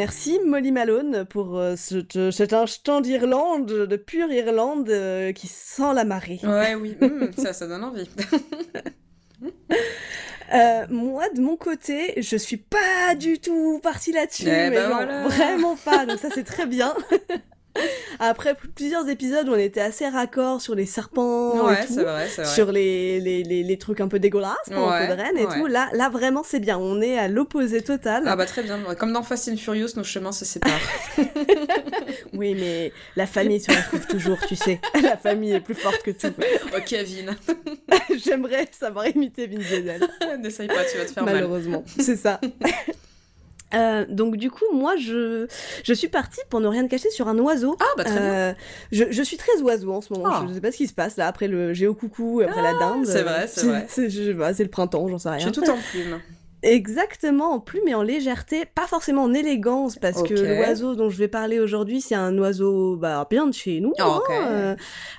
[0.10, 6.04] Merci Molly Malone pour euh, cet instant d'Irlande, de pure Irlande euh, qui sent la
[6.04, 6.39] marée.
[6.41, 8.10] Ouais, oui, mmh, ça, ça donne envie.
[10.52, 15.28] Euh, moi, de mon côté, je suis pas du tout partie là-dessus, eh mais ben
[15.28, 16.08] vraiment pas.
[16.08, 16.95] Donc ça, c'est très bien.
[18.20, 22.46] Après plusieurs épisodes où on était assez raccord sur les serpents, ouais, c'est vrai, vrai.
[22.46, 25.68] sur les, les, les, trucs un peu dégueulasses pour un peu de reine et tout.
[25.68, 26.78] Là, là vraiment c'est bien.
[26.78, 28.24] On est à l'opposé total.
[28.26, 28.80] Ah bah très bien.
[28.98, 30.72] Comme dans Fast and Furious, nos chemins se séparent.
[32.34, 34.82] oui, mais la famille se retrouve toujours, tu sais.
[35.02, 36.34] La famille est plus forte que tout.
[36.76, 37.36] oh Kevin.
[38.24, 40.08] J'aimerais savoir imiter Vin Diesel.
[40.40, 42.40] N'essaye pas, tu vas te faire Malheureusement, c'est ça.
[43.74, 45.48] Euh, donc du coup, moi, je,
[45.84, 47.76] je suis partie pour ne rien te cacher sur un oiseau.
[47.80, 48.30] Ah bah très bien.
[48.30, 48.54] Euh,
[48.92, 50.42] je, je, suis très oiseau en ce moment.
[50.42, 50.54] Je, ne ah.
[50.56, 53.06] sais pas ce qui se passe là après le géocoucou, après la ah, dinde.
[53.06, 53.86] C'est vrai, c'est vrai.
[53.90, 55.40] C'est le printemps, j'en sais rien.
[55.40, 56.20] Je suis tout en plume.
[56.62, 61.18] Exactement, en plume et en légèreté, pas forcément en élégance, parce que l'oiseau dont je
[61.18, 64.76] vais parler aujourd'hui, c'est un oiseau bah, bien de chez nous, hein,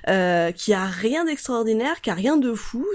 [0.07, 2.85] euh, qui a rien d'extraordinaire, qui a rien de fou,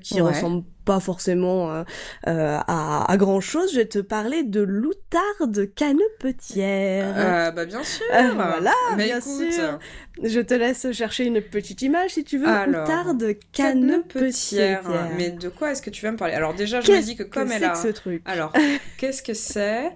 [0.00, 1.82] qui ressemble pas forcément euh,
[2.28, 7.12] euh, à, à, grand chose, je vais te parler de l'outarde canepetière.
[7.16, 8.06] Euh, bah bien sûr.
[8.14, 9.78] Euh, voilà, bien sûr.
[10.22, 12.48] Je te laisse chercher une petite image si tu veux.
[12.48, 14.82] Alors, outarde canepetière.
[15.18, 16.34] Mais de quoi est-ce que tu vas me parler?
[16.34, 17.70] Alors déjà, je me dis que comme elle a.
[17.70, 18.22] Que ce truc?
[18.24, 18.52] Alors,
[18.96, 19.92] qu'est-ce que c'est?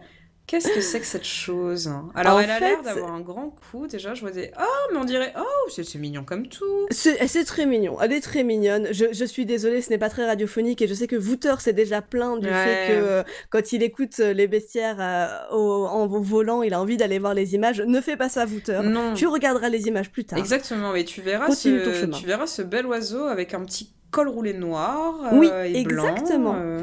[0.50, 3.86] Qu'est-ce que c'est que cette chose Alors, elle a l'air d'avoir un grand cou.
[3.86, 4.50] Déjà, je vois des.
[4.60, 5.32] Oh, mais on dirait.
[5.38, 6.86] Oh, c'est mignon comme tout.
[6.90, 7.98] C'est très mignon.
[8.02, 8.88] Elle est très mignonne.
[8.90, 10.82] Je, je suis désolée, ce n'est pas très radiophonique.
[10.82, 14.16] Et je sais que Wouter s'est déjà plaint du fait que euh, quand il écoute
[14.18, 17.80] euh, les bestiaires euh, en volant, il a envie d'aller voir les images.
[17.80, 18.80] Ne fais pas ça, Wouter.
[18.82, 19.14] Non.
[19.14, 20.38] Tu regarderas les images plus tard.
[20.40, 20.92] Exactement.
[20.92, 25.14] Mais tu verras, ce, tu verras ce bel oiseau avec un petit col roulé noir
[25.32, 26.54] oui, et exactement.
[26.54, 26.80] blanc.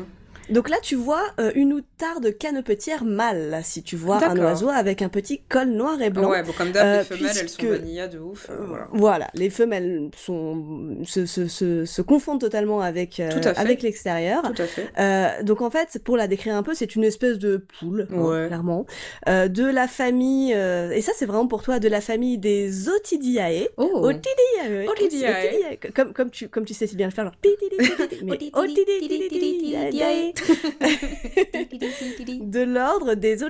[0.50, 5.02] Donc là, tu vois euh, une outarde canepetière mâle, si tu vois un oiseau avec
[5.02, 6.30] un petit col noir et blanc.
[6.30, 8.48] Ouais, bon, comme d'hab, les euh, femelles, elles sont vanilla de ouf.
[8.50, 9.28] Euh, voilà.
[9.34, 14.42] les femelles sont, se, se, se, se confondent totalement avec, avec l'extérieur.
[14.44, 15.44] Tout à fait.
[15.44, 18.86] donc en fait, pour la décrire un peu, c'est une espèce de poule, hein, clairement,
[19.28, 23.68] de la famille, et ça c'est vraiment pour toi, de la famille des Otidiae.
[23.78, 24.02] Oh.
[24.04, 24.88] Otidiae.
[24.88, 25.78] Otidiae.
[25.94, 27.36] Comme, comme, tu, comme tu sais si bien le faire, genre...
[28.54, 30.34] Otidiae
[32.42, 33.44] de l'ordre des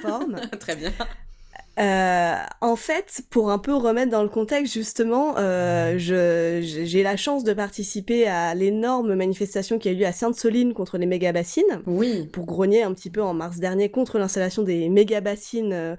[0.00, 0.36] formes.
[0.60, 0.92] Très bien.
[1.78, 7.44] Euh, en fait, pour un peu remettre dans le contexte, justement, euh, j'ai la chance
[7.44, 11.82] de participer à l'énorme manifestation qui a eu lieu à Sainte-Soline contre les méga-bassines.
[11.86, 12.28] Oui.
[12.32, 15.96] Pour grogner un petit peu en mars dernier contre l'installation des méga-bassines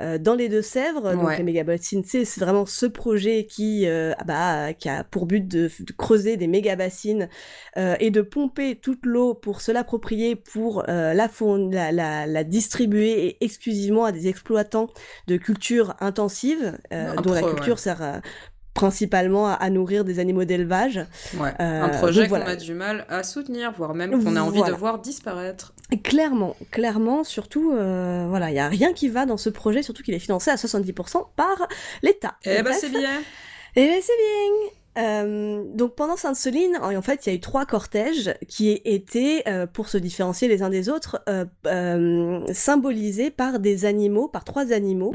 [0.00, 1.14] euh, euh, dans les Deux-Sèvres.
[1.14, 5.46] Donc les méga-bassines, c'est vraiment ce projet qui, euh, ah bah, qui a pour but
[5.46, 7.28] de, creuser des méga-bassines
[7.76, 11.12] euh, et de pomper toute l'eau pour se l'approprier, pour la,
[11.92, 14.88] la, la, distribuer exclusivement à des exploitants
[15.26, 16.78] de culture intensive,
[17.22, 18.20] dont la culture sert
[18.74, 21.04] principalement à, nourrir des animaux d'élevage.
[21.38, 21.52] Ouais.
[21.58, 24.98] un projet qu'on a du mal à soutenir, voire même qu'on a envie de voir
[24.98, 25.72] disparaître.
[26.04, 30.02] Clairement, clairement, surtout, euh, voilà, il y a rien qui va dans ce projet, surtout
[30.04, 31.66] qu'il est financé à 70% par
[32.02, 32.36] l'État.
[32.44, 33.22] Eh ben c'est bien.
[33.74, 34.70] Eh ben c'est bien.
[34.98, 39.66] Euh, donc pendant Sainte-Soline, en fait, il y a eu trois cortèges qui étaient, euh,
[39.66, 45.12] pour se différencier les uns des autres, euh, symbolisés par des animaux, par trois animaux,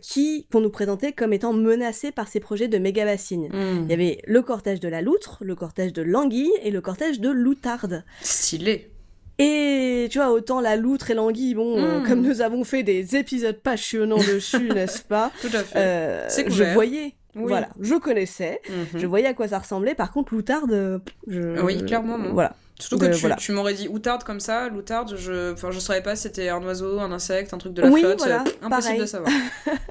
[0.00, 3.48] qui qu'on nous présentait comme étant menacés par ces projets de méga bassines.
[3.48, 3.84] Hmm.
[3.84, 7.20] Il y avait le cortège de la loutre, le cortège de l'anguille et le cortège
[7.20, 8.04] de l'outarde.
[8.20, 8.92] Stylé.
[9.38, 12.06] Et tu vois, autant la loutre et l'anguille, bon, euh, hmm.
[12.06, 15.32] comme nous avons fait des épisodes passionnants dessus, n'est-ce pas?
[15.40, 15.78] Tout à fait.
[15.78, 19.00] Euh, je voyais, voilà, je connaissais, mhm.
[19.00, 19.94] je voyais à quoi ça ressemblait.
[19.94, 21.60] Par contre, l'outarde, je...
[21.62, 22.32] Oui, clairement, non.
[22.32, 22.54] Voilà.
[22.82, 26.22] Surtout que tu, m'aurais dit outarde comme ça, l'outarde, je enfin je savais pas si
[26.22, 29.30] c'était un oiseau, un insecte, un truc de la flotte, voilà, impossible de savoir.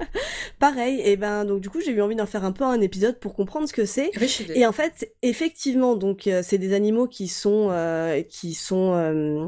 [0.58, 3.18] pareil, et ben donc du coup j'ai eu envie d'en faire un peu un épisode
[3.18, 4.10] pour comprendre ce que c'est.
[4.54, 9.46] Et en fait, effectivement, donc euh, c'est des animaux qui sont euh, qui sont euh,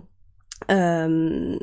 [0.70, 1.56] euh,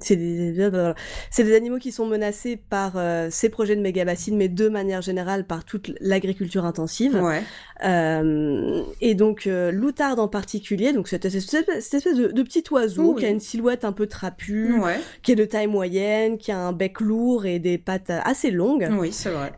[0.00, 4.48] c'est des, des, animaux qui sont menacés par euh, ces projets de méga bassines, mais
[4.48, 7.16] de manière générale par toute l'agriculture intensive.
[7.16, 7.42] Ouais.
[7.84, 13.24] Euh, et donc l'outarde en particulier, donc cette, cette, espèce de, de, petit oiseau qui
[13.24, 14.98] a une silhouette un peu trapue, ouais.
[15.22, 18.88] qui est de taille moyenne, qui a un bec lourd et des pattes assez longues.
[18.98, 19.52] Oui, c'est vrai.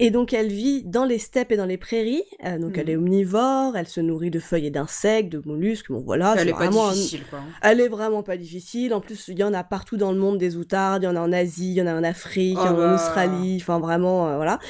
[0.00, 2.22] Et donc elle vit dans les steppes et dans les prairies.
[2.44, 3.02] Euh, donc elle est mhm.
[3.02, 5.90] omnivore, elle se nourrit de feuilles et d'insectes, de mollusques.
[5.90, 7.40] Bon voilà, elle est, pas difficile quoi.
[7.62, 8.94] Elle est vraiment pas difficile.
[8.94, 11.02] En plus, il y en a partout dans le monde des outardes.
[11.02, 12.78] Il y en a en Asie, il y en a en Afrique, il y en
[12.78, 13.58] a en oh Australie.
[13.60, 14.60] Enfin vraiment, euh, voilà.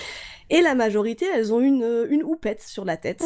[0.51, 3.23] Et la majorité, elles ont une, euh, une houppette sur la tête.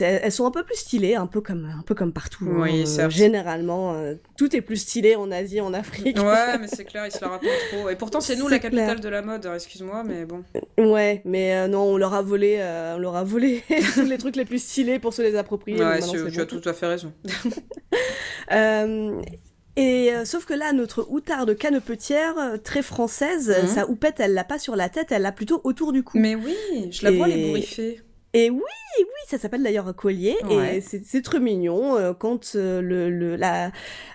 [0.00, 2.46] elles sont un peu plus stylées, un peu comme, un peu comme partout.
[2.46, 3.10] Oui, hein.
[3.10, 6.18] Généralement, euh, tout est plus stylé en Asie, en Afrique.
[6.18, 7.90] Ouais, mais c'est clair, ils se la racontent trop.
[7.90, 10.44] Et pourtant, c'est nous la capitale de la mode, hein, excuse-moi, mais bon.
[10.78, 12.58] Ouais, mais euh, non, on leur a volé,
[12.94, 13.62] on leur a volé
[13.94, 15.78] tous les trucs les plus stylés pour se les approprier.
[15.78, 17.12] Ouais, tu, as tout à fait raison.
[19.76, 23.66] Et euh, sauf que là, notre outarde canepetière, euh, très française, mhm.
[23.66, 26.18] sa houppette, elle l'a pas sur la tête, elle l'a plutôt autour du cou.
[26.18, 26.54] Mais oui,
[26.90, 28.02] je la vois les bourriffer.
[28.34, 28.62] Et oui,
[28.98, 33.36] oui, ça s'appelle d'ailleurs un collier et c'est très mignon euh, quand euh, le, le,
[33.36, 33.70] la,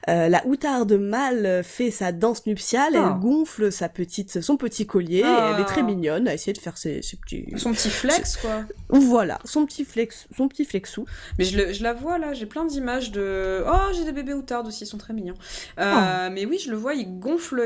[0.09, 3.17] euh, la outarde mâle fait sa danse nuptiale, elle ah.
[3.19, 5.83] gonfle sa petite, son petit collier et elle est très ah.
[5.83, 7.45] mignonne à essayer de faire ses, petits...
[7.57, 8.63] Son petit flex, quoi.
[8.89, 11.05] Voilà, son petit flex, son petit flexou.
[11.37, 13.63] Mais je, je la vois là, j'ai plein d'images de...
[13.67, 15.37] Oh, j'ai des bébés outardes aussi, ils sont très mignons.
[15.77, 16.29] Ah.
[16.31, 17.59] Mais oui, je le vois, il gonfle,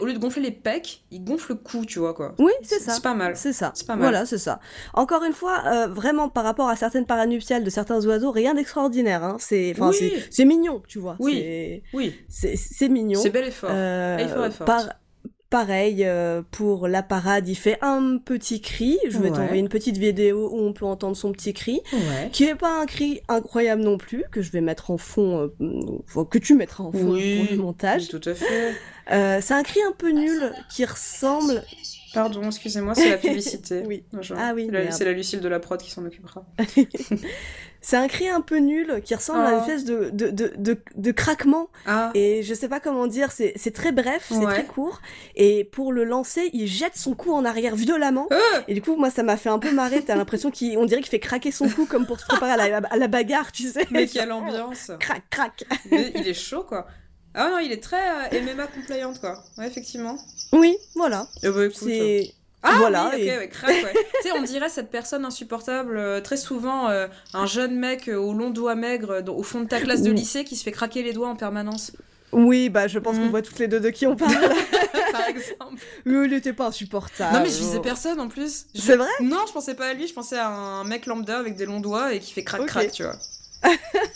[0.00, 2.34] au lieu de gonfler les pecs, il gonfle le cou, tu vois, quoi.
[2.38, 2.92] Oui, c'est ça.
[2.92, 3.36] C'est pas mal.
[3.36, 3.72] C'est ça.
[3.74, 4.02] C'est pas mal.
[4.02, 4.60] Voilà, c'est ça.
[4.94, 9.24] Encore une fois, vraiment par rapport à certaines paranuptiales de certains oiseaux, rien d'extraordinaire.
[9.24, 9.36] Hein.
[9.38, 9.74] C'est,
[10.30, 11.16] c'est mignon, tu vois.
[11.18, 11.82] Oui.
[11.92, 12.14] Oui.
[12.28, 13.20] C'est mignon.
[13.20, 13.70] C'est bel effort.
[13.72, 14.18] Euh,
[15.50, 18.98] pareil euh, pour la parade, il fait un petit cri.
[19.08, 21.80] Je vais t'envoyer une petite vidéo où on peut entendre son petit cri,
[22.32, 26.24] qui est pas un cri incroyable non plus, que je vais mettre en fond, euh,
[26.24, 28.08] que tu mettras en fond pour le montage.
[28.08, 29.40] Tout à fait.
[29.42, 31.62] c'est un cri un peu nul qui ressemble
[32.14, 33.82] Pardon, excusez-moi, c'est la publicité.
[33.86, 34.04] oui.
[34.36, 34.70] Ah oui.
[34.90, 36.44] C'est la Lucille de la prod qui s'en occupera.
[37.80, 39.60] c'est un cri un peu nul qui ressemble à une ah.
[39.60, 41.68] espèce de, de, de, de, craquement.
[41.86, 42.10] Ah.
[42.14, 45.00] Et je sais pas comment dire, c'est très bref, c'est très court.
[45.36, 48.28] Et pour le lancer, il jette son cou en arrière violemment.
[48.30, 48.36] Euh
[48.68, 50.02] et du coup, moi, ça m'a fait un peu marrer.
[50.02, 52.76] T'as l'impression qu'on dirait qu'il fait craquer son cou comme pour se préparer à la,
[52.88, 53.86] à la bagarre, tu sais.
[53.90, 54.92] Mais quelle ambiance.
[55.00, 55.64] Crac, crac.
[55.90, 56.86] il est chaud, quoi.
[57.34, 59.42] Ah non, il est très euh, MMA compliant, quoi.
[59.58, 60.16] Ouais, effectivement.
[60.52, 61.26] Oui, voilà.
[61.42, 62.20] Eh ben, c'est...
[62.20, 62.24] Euh,
[62.64, 63.92] ah voilà, oui, ok, ouais, crack, ouais.
[63.92, 66.88] tu sais, on dirait cette personne insupportable, euh, très souvent
[67.34, 70.54] un jeune mec aux longs doigts maigres au fond de ta classe de lycée qui
[70.54, 71.90] se fait craquer les doigts en permanence.
[72.30, 73.30] Oui, bah je pense qu'on mm.
[73.30, 74.32] voit toutes les deux de qui on parle.
[75.12, 75.82] Par exemple.
[76.06, 77.34] Oui, il n'était pas insupportable.
[77.34, 78.66] Non mais je visais personne en plus.
[78.74, 79.08] C'est vrai?
[79.20, 81.80] Non, je pensais pas à lui, je pensais à un mec lambda avec des longs
[81.80, 83.16] doigts et qui fait crac crac, tu vois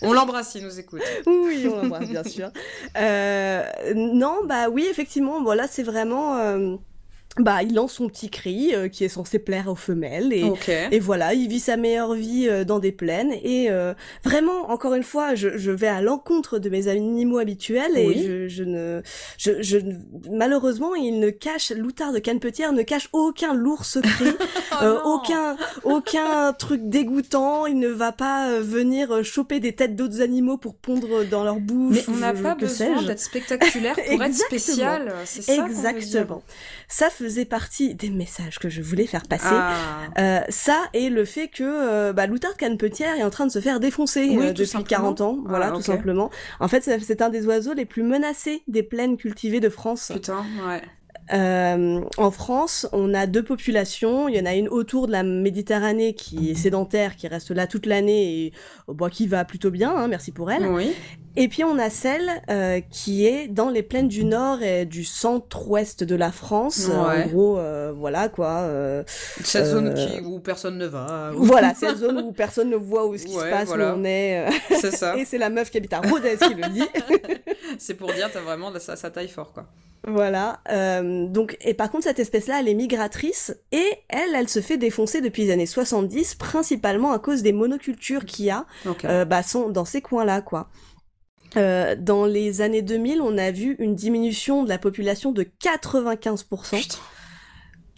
[0.02, 1.02] on l'embrasse, il nous écoute.
[1.26, 2.50] Oui, on l'embrasse, bien sûr.
[2.96, 3.62] Euh,
[3.94, 6.36] non, bah oui, effectivement, voilà, c'est vraiment...
[6.36, 6.76] Euh,
[7.38, 10.50] bah, il lance son petit cri euh, qui est censé plaire aux femelles et,
[10.90, 13.92] et voilà, il vit sa meilleure vie euh, dans des plaines et euh,
[14.24, 18.48] vraiment, encore une fois, je, je vais à l'encontre de mes animaux habituels et je,
[18.48, 19.02] je, ne,
[19.36, 19.78] je, je,
[20.30, 24.34] malheureusement, il ne cache, l'outard de Canepetière ne cache aucun lourd secret,
[24.82, 30.56] oh aucun, aucun truc dégoûtant, il ne va pas venir choper des têtes d'autres animaux
[30.56, 31.96] pour pondre dans leur bouche.
[32.08, 36.42] Mais on n'a pas besoin d'être spectaculaire pour être spécial, c'est ça Exactement.
[36.88, 39.46] Ça faisait partie des messages que je voulais faire passer.
[39.48, 39.74] Ah.
[40.18, 43.60] Euh, ça et le fait que euh, bah, l'outarde canepetière est en train de se
[43.60, 46.30] faire défoncer euh, depuis 40 ans, voilà, ah, tout simplement.
[46.60, 50.10] En fait, c'est un des oiseaux les plus menacés des plaines cultivées de France.
[50.12, 50.82] Putain, ouais.
[51.32, 54.28] Euh, en France, on a deux populations.
[54.28, 57.66] Il y en a une autour de la Méditerranée qui est sédentaire, qui reste là
[57.66, 58.52] toute l'année et
[58.88, 60.66] bois qui va plutôt bien, hein, merci pour elle.
[60.66, 60.92] Oui.
[61.38, 65.04] Et puis on a celle euh, qui est dans les plaines du nord et du
[65.04, 66.88] centre-ouest de la France.
[66.88, 68.60] En gros, euh, voilà quoi.
[68.60, 69.04] Euh,
[69.44, 71.32] cette zone qui, où personne ne va.
[71.34, 74.46] Voilà, cette zone où personne ne voit où ce qui se passe, où on est.
[74.80, 75.16] C'est ça.
[75.18, 76.88] et c'est la meuf qui habite à Rodez qui le dit.
[77.78, 79.66] c'est pour dire, t'as vraiment ça, ça taille fort quoi.
[80.06, 80.60] Voilà.
[80.70, 84.76] Euh, donc, et par contre, cette espèce-là, elle est migratrice et elle, elle se fait
[84.76, 88.66] défoncer depuis les années 70, principalement à cause des monocultures qu'il y a
[89.04, 90.68] euh, bah, sont dans ces coins-là, quoi.
[91.56, 96.80] Euh, dans les années 2000, on a vu une diminution de la population de 95%.
[96.80, 96.98] Putain.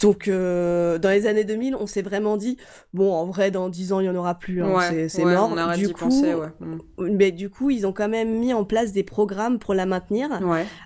[0.00, 2.56] Donc, euh, dans les années 2000, on s'est vraiment dit,
[2.94, 4.78] bon, en vrai, dans 10 ans, il n'y en aura plus, hein,
[5.08, 5.50] c'est mort.
[5.52, 6.78] On du coup, penser, mm.
[6.98, 10.28] mais du coup, ils ont quand même mis en place des programmes pour la maintenir.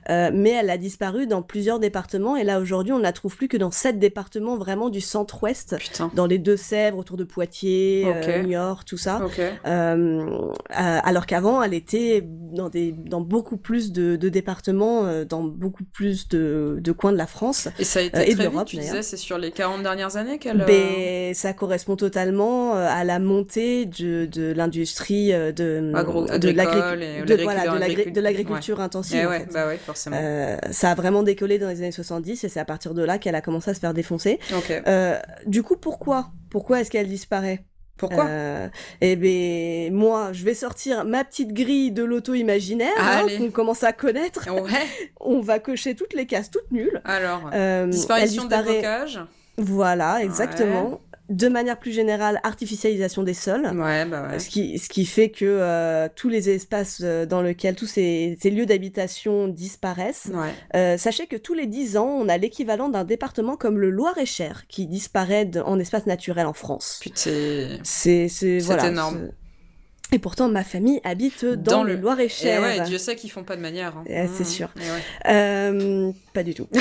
[0.09, 2.37] Euh, mais elle a disparu dans plusieurs départements.
[2.37, 5.77] Et là, aujourd'hui, on ne la trouve plus que dans 7 départements vraiment du centre-ouest.
[6.15, 9.21] Dans les Deux-Sèvres, autour de Poitiers, euh, Niort, tout ça.
[10.71, 16.93] alors qu'avant, elle était dans, des, dans beaucoup plus de, départements, dans beaucoup plus de,
[16.97, 17.69] coins de la France.
[17.79, 20.65] Et ça a été et tu disais c'est sur les 40 dernières années qu'elle...
[20.65, 25.93] Ben, ça correspond totalement euh, à la montée de, de l'industrie euh, de,
[26.39, 29.21] de l'agriculture intensive.
[29.23, 30.17] Eh ouais, bah ouais, forcément.
[30.21, 33.19] Euh, ça a vraiment décollé dans les années 70 et c'est à partir de là
[33.19, 34.39] qu'elle a commencé à se faire défoncer.
[35.47, 36.31] du coup, pourquoi?
[36.51, 37.65] Pourquoi est-ce qu'elle disparaît?
[38.09, 38.27] Pourquoi
[39.01, 43.83] Eh ben moi, je vais sortir ma petite grille de l'auto imaginaire hein, qu'on commence
[43.85, 44.49] à connaître.
[45.21, 47.01] On va cocher toutes les cases toutes nulles.
[47.05, 47.51] Alors,
[47.87, 48.83] disparition des.
[49.59, 51.01] Voilà, exactement
[51.33, 53.67] de manière plus générale, artificialisation des sols.
[53.75, 54.39] Ouais, bah ouais.
[54.39, 58.37] Ce, qui, ce qui fait que euh, tous les espaces euh, dans lesquels tous ces,
[58.41, 60.31] ces lieux d'habitation disparaissent.
[60.33, 60.53] Ouais.
[60.77, 64.65] Euh, sachez que tous les 10 ans, on a l'équivalent d'un département comme le Loir-et-Cher
[64.69, 67.01] qui disparaît en espace naturel en France.
[67.01, 67.79] Putain.
[67.83, 68.29] C'est
[68.61, 69.31] voilà, énorme.
[70.13, 72.61] Et pourtant, ma famille habite dans, le Loir-et-Cher.
[72.61, 73.97] Et ouais, Dieu sait qu'ils font pas de manière.
[73.97, 74.05] Hein.
[74.07, 74.47] Eh, c'est mmh.
[74.47, 74.69] sûr.
[75.27, 76.69] Euh, pas du tout.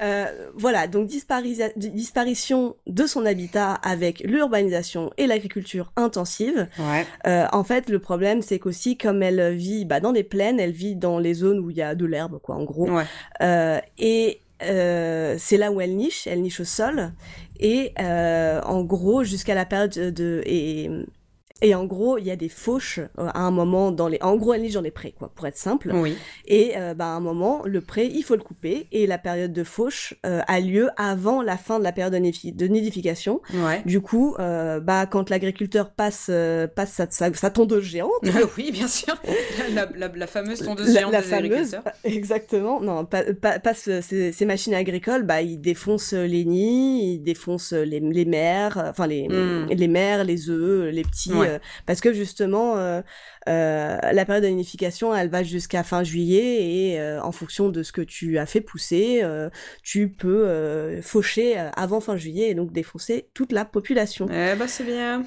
[0.00, 6.66] Euh, euh, voilà, donc disparition de son habitat avec l'urbanisation et l'agriculture intensive.
[6.78, 7.06] Ouais.
[7.52, 10.96] en fait, le problème, c'est qu'aussi, comme elle vit bah, dans des plaines, elle vit
[10.96, 12.88] dans les zones où il y a de l'herbe, quoi, en gros.
[12.88, 13.82] Ouais.
[13.98, 17.12] et c'est là où elle niche, elle niche au sol.
[17.60, 20.42] Et en gros, jusqu'à la période de...
[20.46, 20.90] Et,
[21.60, 24.18] et en gros, il y a des fauches euh, à un moment dans les.
[24.22, 25.90] En gros, elle niche dans les prés, quoi, pour être simple.
[25.92, 26.16] Oui.
[26.46, 28.86] Et euh, bah, à un moment, le pré, il faut le couper.
[28.92, 32.66] Et la période de fauche euh, a lieu avant la fin de la période de,
[32.66, 33.40] nidification.
[33.52, 33.82] Ouais.
[33.86, 36.30] Du coup, bah, quand l'agriculteur passe,
[36.76, 38.10] passe sa, sa, tondeuse géante.
[38.56, 39.20] oui, bien sûr.
[39.74, 41.82] La, la, fameuse tondeuse géante des agriculteurs.
[42.04, 42.80] Exactement.
[42.80, 48.82] Non, passe ces, machines agricoles, bah, il défonce les nids, il défonce les, les mères,
[48.88, 49.66] enfin les, hmm.
[49.70, 51.32] les mères, les œufs, les petits.
[51.48, 53.00] Euh, parce que justement, euh,
[53.48, 58.02] euh, la période d'unification, elle va jusqu'à fin juillet et en fonction de ce que
[58.02, 59.22] tu as fait pousser,
[59.82, 64.26] tu peux faucher avant fin juillet et donc défoncer toute la population.
[64.30, 65.24] Eh bah c'est bien.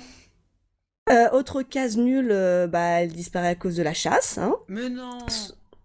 [1.33, 2.29] autre case nulle,
[2.69, 4.37] bah, elle disparaît à cause de la chasse.
[4.37, 4.55] Hein.
[4.67, 5.17] Mais non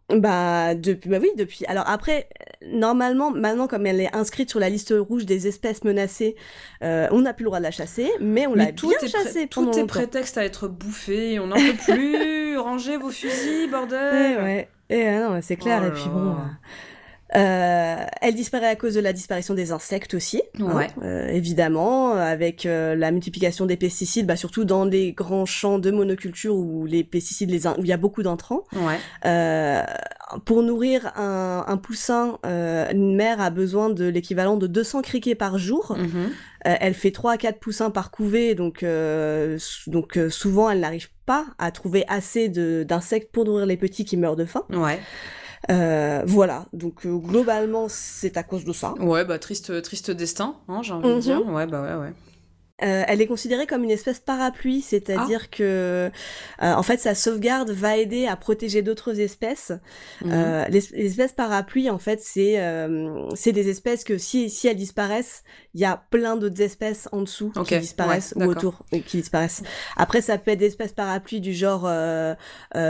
[0.08, 1.64] bah depuis bah oui depuis.
[1.66, 2.28] Alors après
[2.64, 6.36] normalement maintenant comme elle est inscrite sur la liste rouge des espèces menacées
[6.82, 9.76] euh, on n'a plus le droit de la chasser mais on l'a bien chassée tout
[9.76, 12.56] est prétexte à être bouffé on n'en peut plus.
[12.56, 14.42] Rangez vos fusils bordel.
[14.42, 14.68] Ouais.
[14.88, 15.82] Et, non c'est clair.
[15.84, 16.34] Oh et puis bon euh,
[17.30, 22.94] elle disparaît à cause de la disparition des insectes aussi, hein, euh, évidemment, avec euh,
[22.94, 27.50] la multiplication des pesticides, bah, surtout dans les grands champs de monoculture où les pesticides,
[27.50, 28.64] les où il y a beaucoup d'intrants.
[30.44, 35.58] pour nourrir un, un poussin, une mère a besoin de l'équivalent de 200 criquets par
[35.58, 35.96] jour.
[35.96, 36.30] Mhm.
[36.64, 38.84] elle fait 3 à 4 poussins par couvée, donc,
[39.86, 44.36] donc souvent elle n'arrive pas à trouver assez d'insectes pour nourrir les petits qui meurent
[44.36, 44.64] de faim.
[44.70, 44.98] Ouais.
[45.70, 48.94] Euh, voilà, donc euh, globalement c'est à cause de ça.
[49.00, 51.40] Ouais, bah triste, triste destin, hein, j'ai envie de dire.
[51.44, 51.54] Mhm.
[51.54, 52.12] Ouais, bah ouais, ouais.
[52.82, 55.48] Euh, elle est considérée comme une espèce parapluie, c'est-à-dire ah.
[55.50, 56.10] que
[56.62, 59.72] euh, en fait sa sauvegarde va aider à protéger d'autres espèces.
[60.22, 60.30] Mhm.
[60.30, 62.62] Euh, les, espèces parapluies, en fait, c'est
[63.34, 67.22] c'est des espèces que si si elles disparaissent, il y a plein d'autres espèces en
[67.22, 69.62] dessous qui disparaissent ou autour qui disparaissent.
[69.96, 71.90] Après, ça peut être des espèces parapluies du genre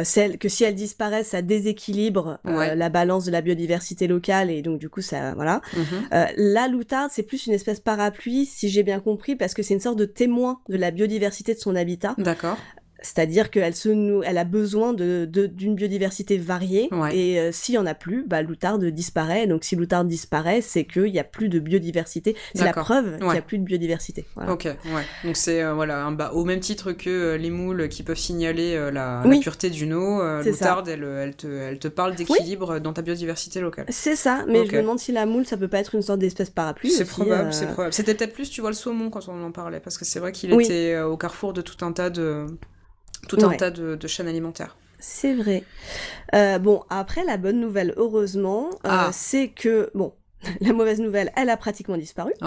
[0.02, 4.80] celles que si elles disparaissent, ça déséquilibre la balance de la biodiversité locale et donc
[4.80, 5.60] du coup ça voilà.
[6.10, 9.80] La loutarde, c'est plus une espèce parapluie, si j'ai bien compris, parce que c'est une
[9.80, 12.14] sorte de témoin de la biodiversité de son habitat.
[12.16, 12.56] D'accord.
[13.02, 13.86] C'est-à-dire qu'elle se
[14.24, 18.42] elle a besoin de, d'une biodiversité variée et euh, s'il y en a plus, bah,
[18.42, 19.46] l'outarde disparaît.
[19.46, 22.36] Donc si l'outarde disparaît, c'est qu'il n'y a plus de biodiversité.
[22.54, 24.26] C'est la preuve qu'il n'y a plus de biodiversité.
[24.48, 24.74] Ok, ouais.
[25.24, 28.76] Donc c'est euh, voilà, bah, au même titre que euh, les moules qui peuvent signaler
[28.92, 33.60] la, pureté d'une eau, l'outarde, elle, elle, te, elle te parle d'équilibre dans ta biodiversité
[33.60, 33.86] locale.
[33.88, 36.18] C'est ça, mais je me demande si la moule, ça peut pas être une sorte
[36.18, 36.90] d'espèce parapluie.
[36.90, 37.92] C'est probable, c'est probable.
[37.92, 40.32] C'était peut-être plus, tu vois, le saumon quand on en parlait, parce que c'est vrai
[40.32, 42.46] qu'il était au carrefour de tout un tas de
[43.26, 44.76] tout un tas de, chaînes alimentaires.
[44.98, 45.62] C'est vrai.
[46.34, 49.10] Euh, bon, après, la bonne nouvelle, heureusement, euh, ah.
[49.12, 50.14] c'est que, bon,
[50.60, 52.32] la mauvaise nouvelle, elle a pratiquement disparu.
[52.42, 52.46] Oh.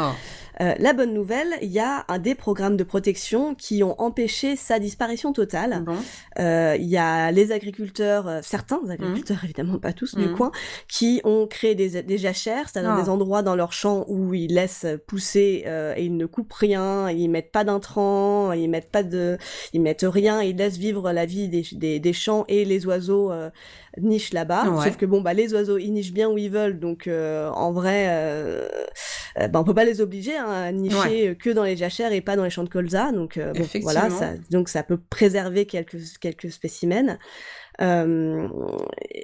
[0.62, 4.56] Euh, la bonne nouvelle, il y a un des programmes de protection qui ont empêché
[4.56, 5.86] sa disparition totale.
[6.40, 9.46] Euh, il y a les agriculteurs, euh, certains agriculteurs, mmh.
[9.46, 10.36] évidemment pas tous, du mmh.
[10.36, 10.52] coin,
[10.88, 13.14] qui ont créé des, des jachères, c'est-à-dire des ah.
[13.14, 15.66] endroits dans leurs champs où ils laissent pousser
[15.96, 19.38] et ils ne coupent rien, ils mettent pas d'intrants, ils mettent pas de,
[19.74, 23.32] ils mettent rien, ils laissent vivre la vie des, des, des champs et les oiseaux
[23.98, 24.66] nichent là-bas.
[24.84, 28.08] Sauf que bon, bah les oiseaux ils nichent bien où ils veulent, donc en vrai,
[29.36, 30.38] bah, on peut pas les obliger.
[30.38, 33.12] Hein, nicher que dans les jachères et pas dans les champs de colza.
[33.12, 37.18] Donc euh, voilà, ça, donc ça peut préserver quelques, quelques spécimens.
[37.82, 38.50] Euh,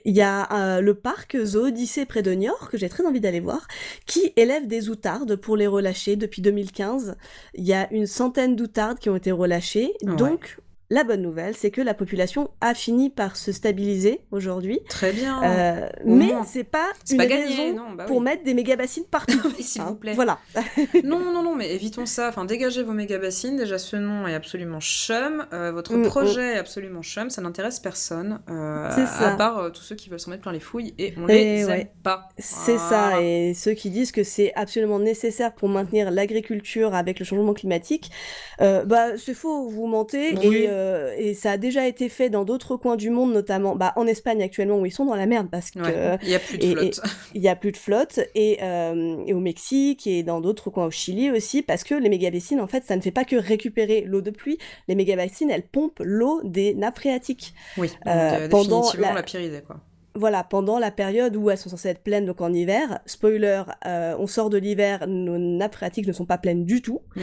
[0.06, 3.20] il y a euh, le parc Zoo Odyssée près de Niort, que j'ai très envie
[3.20, 3.68] d'aller voir,
[4.06, 7.18] qui élève des outardes pour les relâcher depuis 2015.
[7.56, 9.94] Il y a une centaine d'outardes qui ont été relâchées.
[10.04, 10.58] Donc,
[10.92, 14.80] la bonne nouvelle, c'est que la population a fini par se stabiliser aujourd'hui.
[14.88, 15.42] Très bien.
[15.44, 19.52] Euh, mais c'est pas une pas raison bah pour mettre des méga bassines partout.
[19.60, 20.14] S'il vous plaît.
[20.14, 20.38] Voilà.
[21.04, 22.30] non, non, non, mais évitons ça.
[22.30, 23.58] Enfin, dégagez vos méga bassines.
[23.58, 25.48] Déjà, ce nom est absolument chum.
[25.54, 26.56] Euh, votre mm, projet mm.
[26.56, 27.32] est absolument chum.
[27.32, 28.42] Ça n'intéresse personne.
[28.50, 31.68] Euh, à part tous ceux qui veulent s'en mettre plein les fouilles et on les
[31.68, 32.30] aime pas.
[32.38, 33.22] C'est ça.
[33.24, 38.12] Et ceux qui disent que c'est absolument nécessaire pour maintenir l'agriculture avec le changement climatique,
[38.60, 39.68] bah c'est faux.
[39.68, 40.36] Vous mentez.
[40.46, 40.75] Et
[41.18, 44.42] et, ça a déjà été fait dans d'autres coins du monde, notamment bah, en Espagne
[44.42, 45.80] actuellement où ils sont dans la merde parce que
[46.24, 47.02] il y a plus de flotte.
[47.34, 50.92] Il y a plus de flotte et, et au Mexique et dans d'autres coins au
[50.92, 54.22] Chili aussi parce que les mégabassines en fait ça ne fait pas que récupérer l'eau
[54.22, 54.58] de pluie,
[54.88, 57.54] les mégabassines elles pompent l'eau des nappes phréatiques.
[57.78, 59.14] Oui, donc, pendant la...
[59.14, 59.82] la quoi
[60.16, 64.16] voilà, pendant la période où elles sont censées être pleines, donc en hiver, spoiler, euh,
[64.18, 67.02] on sort de l'hiver, nos nappes phréatiques ne sont pas pleines du tout.
[67.16, 67.22] Mm.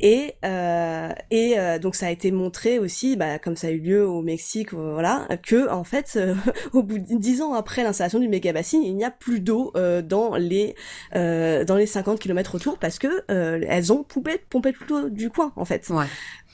[0.00, 3.78] Et, euh, et euh, donc ça a été montré aussi, bah, comme ça a eu
[3.78, 6.34] lieu au Mexique, euh, voilà, que en fait, euh,
[6.72, 9.72] au bout de dix ans après l'installation du méga bassin, il n'y a plus d'eau
[10.04, 10.74] dans les
[11.14, 15.64] dans les 50 km autour parce que elles ont pompé, pompé tout du coin en
[15.64, 15.90] fait.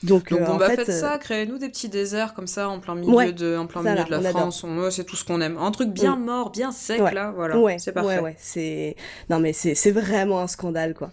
[0.03, 2.95] Donc, Donc en bah, fait, faites ça, créez-nous des petits déserts comme ça en plein
[2.95, 4.65] milieu de en plein milieu de la France.
[4.91, 5.57] c'est tout ce qu'on aime.
[5.57, 7.55] Un truc bien mort, bien sec là, voilà.
[7.79, 8.19] c'est parfait.
[8.19, 8.95] Ouais, c'est
[9.29, 11.11] non mais c'est vraiment un scandale quoi.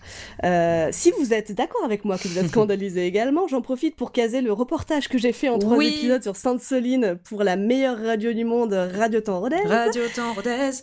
[0.93, 3.47] si vous êtes d'accord avec moi que vous êtes scandalisé également.
[3.49, 7.43] J'en profite pour caser le reportage que j'ai fait en trois épisodes sur Sainte-Soline pour
[7.43, 9.63] la meilleure radio du monde, Radio Temps Rodez.
[9.67, 10.83] Radio Temps Rodez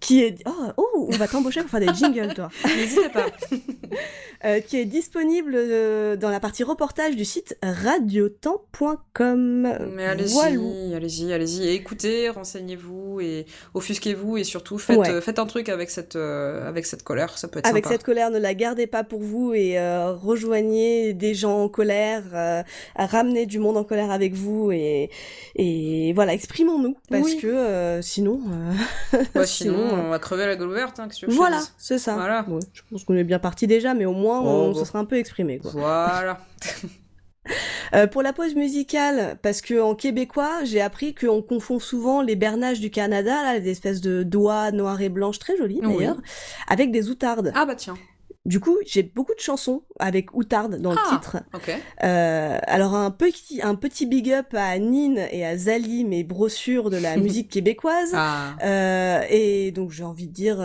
[0.00, 2.50] qui est oh, oh, on va t'embaucher pour faire des jingles toi.
[2.64, 3.26] N'hésitez pas.
[4.46, 9.76] Euh, qui est disponible euh, dans la partie reportage du site radiotemps.com.
[9.92, 15.68] Mais allez-y, allez-y, allez-y, écoutez, renseignez-vous et offusquez-vous et surtout faites, euh, faites un truc
[15.68, 19.02] avec cette, avec cette colère, ça peut être Avec cette colère, ne la gardez pas
[19.02, 22.22] pour vous et rejoignez des gens en colère,
[22.94, 25.10] ramenez du monde en colère avec vous et,
[25.56, 28.42] et voilà, exprimons-nous parce que sinon,
[29.44, 31.00] sinon, on va crever la gueule ouverte.
[31.00, 32.14] Hein, voilà, c'est ça.
[32.14, 32.46] Voilà.
[32.72, 35.16] je pense qu'on est bien parti déjà, mais au moins on se serait un peu
[35.16, 35.58] exprimé.
[35.58, 35.70] Quoi.
[35.72, 36.38] Voilà.
[37.94, 42.34] Euh, pour la pause musicale, parce que en québécois, j'ai appris qu'on confond souvent les
[42.34, 46.16] bernages du Canada, là, des espèces de doigts noirs et blanches très jolies d'ailleurs,
[46.66, 47.52] avec des outardes.
[47.54, 47.94] Ah bah tiens.
[48.44, 51.36] Du coup, j'ai beaucoup de chansons avec outarde dans le ah, titre.
[51.54, 51.70] Ok.
[52.02, 56.90] Euh, alors un petit, un petit big up à Nine et à Zali, mes brossures
[56.90, 58.10] de la musique québécoise.
[58.14, 58.56] Ah.
[58.64, 60.58] Euh, et donc j'ai envie de dire,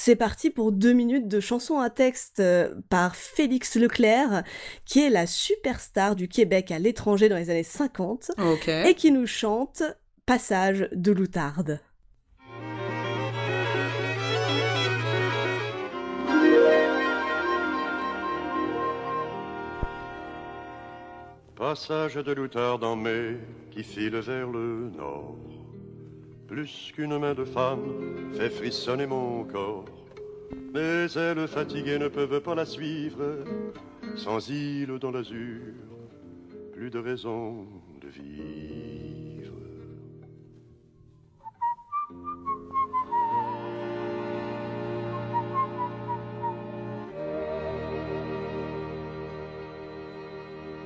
[0.00, 4.44] c'est parti pour deux minutes de chansons à texte euh, par Félix Leclerc,
[4.86, 8.30] qui est la superstar du Québec à l'étranger dans les années 50,
[8.86, 9.82] et qui nous chante
[10.24, 11.80] Passage de l'outarde.
[21.56, 23.36] Passage de l'outarde en mai
[23.70, 25.36] qui file vers le nord
[26.50, 29.84] plus qu'une main de femme fait frissonner mon corps.
[30.74, 33.44] Mais elles fatiguées ne peuvent pas la suivre,
[34.16, 35.60] sans île dans l'azur,
[36.72, 37.66] plus de raison
[38.02, 39.54] de vivre.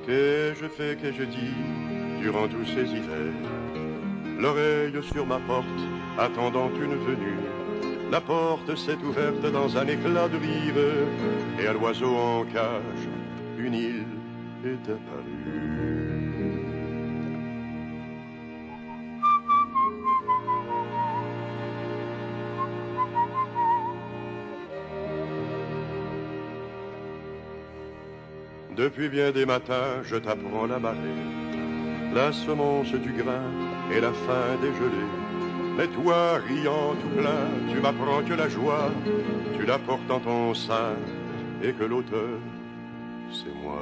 [0.05, 3.74] Que je fais, que je dis durant tous ces hivers?
[4.39, 5.65] L'oreille sur ma porte,
[6.17, 7.39] attendant une venue.
[8.11, 10.75] La porte s'est ouverte dans un éclat de rire,
[11.59, 13.07] et à l'oiseau en cage,
[13.57, 14.05] une île
[14.63, 16.05] est apparue.
[28.75, 30.97] Depuis bien des matins, je t'apprends la marée,
[32.13, 33.54] la semence du grain
[33.91, 35.09] et la fin dégelée.
[35.77, 38.89] Mais toi, riant tout plein, tu m'apprends que la joie,
[39.57, 40.95] tu la portes en ton sein,
[41.61, 42.39] et que l'auteur,
[43.31, 43.79] c'est moi.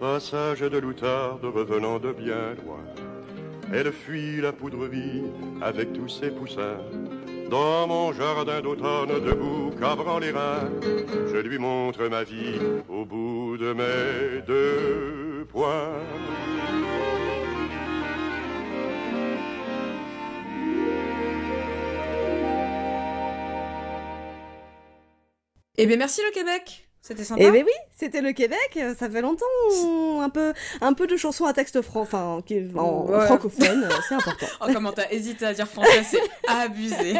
[0.00, 2.99] Passage de l'outarde revenant de bien loin
[3.72, 5.22] elle fuit la poudrerie
[5.60, 6.78] avec tous ses poussins.
[7.50, 10.70] Dans mon jardin d'automne, debout, cabrant les reins,
[11.32, 12.58] je lui montre ma vie
[12.88, 16.00] au bout de mes deux poings.
[25.76, 27.42] Eh bien, merci le Québec c'était sympa.
[27.42, 28.78] Eh ben oui, c'était le Québec.
[28.98, 29.44] Ça fait longtemps.
[30.20, 32.42] Un peu, un peu de chansons à texte franc, enfin,
[32.76, 34.46] en, francophone, c'est important.
[34.62, 37.14] Oh, comment t'as hésité à dire français, c'est abusé.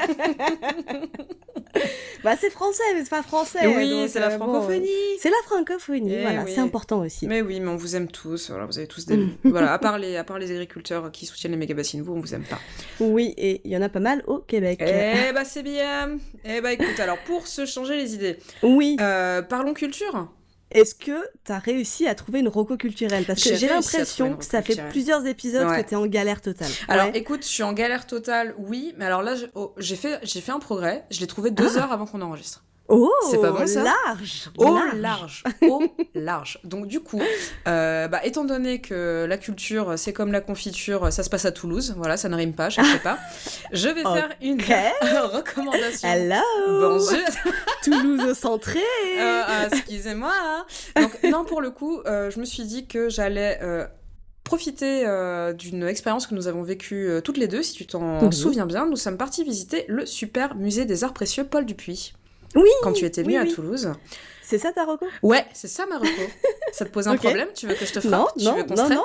[2.25, 3.67] bah c'est français, mais c'est pas français.
[3.67, 4.89] Oui, c'est la euh, francophonie.
[5.19, 6.15] c'est la francophonie.
[6.15, 7.27] Eh voilà, c'est important aussi.
[7.27, 8.51] Mais oui, mais on vous aime tous.
[8.51, 9.27] Voilà, vous avez tous des.
[9.45, 12.21] voilà, à part les, à part les agriculteurs qui soutiennent les méga bassines, vous, on
[12.21, 12.59] vous aime pas.
[13.01, 14.83] Oui, et il y en a pas mal au Québec.
[14.83, 16.19] Eh bah c'est bien.
[16.45, 18.39] Eh bah écoute, alors pour se changer les idées.
[18.63, 18.97] Oui.
[19.01, 20.29] Euh, parlons culture
[20.71, 23.25] est-ce que tu as réussi à trouver une roco culturelle?
[23.25, 26.71] Parce que j'ai l'impression que ça fait plusieurs épisodes que tu es en galère totale.
[26.89, 30.53] Alors écoute, je suis en galère totale, oui, mais alors là, oh, j'ai fait, fait
[30.53, 31.05] un progrès.
[31.11, 31.83] Je l'ai trouvé deux ah.
[31.83, 32.65] heures avant qu'on enregistre.
[32.93, 33.85] Oh, c'est pas bon ça?
[33.85, 35.83] Large, oh large, oh
[36.13, 36.59] large.
[36.65, 37.23] Donc du coup,
[37.69, 41.53] euh, bah, étant donné que la culture c'est comme la confiture, ça se passe à
[41.53, 43.19] Toulouse, voilà, ça ne rime pas, je ne sais pas.
[43.73, 44.61] Je vais faire une
[45.33, 46.09] recommandation.
[46.09, 46.41] Hello.
[46.81, 47.53] Bonjour.
[47.85, 48.81] Toulouse centré.
[49.21, 50.33] Euh, excusez-moi.
[50.35, 50.65] Hein.
[51.01, 53.61] Donc non, pour le coup, euh, je me suis dit que j'allais
[54.43, 55.05] profiter
[55.57, 58.33] d'une expérience que nous avons vécue toutes les deux, si tu t'en mhm.
[58.33, 58.87] souviens bien.
[58.87, 62.15] Nous sommes partis visiter le super musée des arts précieux Paul Dupuis.
[62.55, 62.69] Oui.
[62.83, 63.93] Quand tu étais venu à Toulouse.
[64.51, 65.07] C'est ça ta reco?
[65.23, 66.23] Ouais, c'est ça ma reco.
[66.73, 67.47] ça te pose un problème?
[67.55, 68.37] Tu veux que je te frappe?
[68.37, 69.05] Non, non, non, non.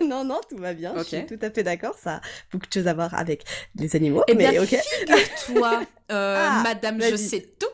[0.06, 0.94] non, non, tout va bien.
[0.98, 1.96] Je suis tout à fait d'accord.
[2.00, 2.20] Ça a
[2.52, 3.42] beaucoup de choses à voir avec
[3.76, 4.22] les animaux.
[4.28, 5.82] Eh mais bien, figure-toi,
[6.12, 7.66] euh, ah, Madame, je sais tout.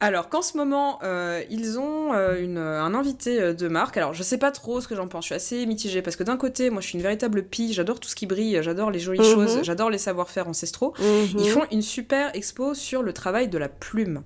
[0.00, 3.98] Alors qu'en ce moment, euh, ils ont euh, une, un invité de marque.
[3.98, 6.24] Alors je sais pas trop ce que j'en pense, je suis assez mitigée parce que
[6.24, 9.00] d'un côté, moi je suis une véritable pie, j'adore tout ce qui brille, j'adore les
[9.00, 9.34] jolies mhm.
[9.34, 10.94] choses, j'adore les savoir-faire ancestraux.
[10.98, 11.40] Mhm.
[11.40, 14.22] Ils font une super expo sur le travail de la plume.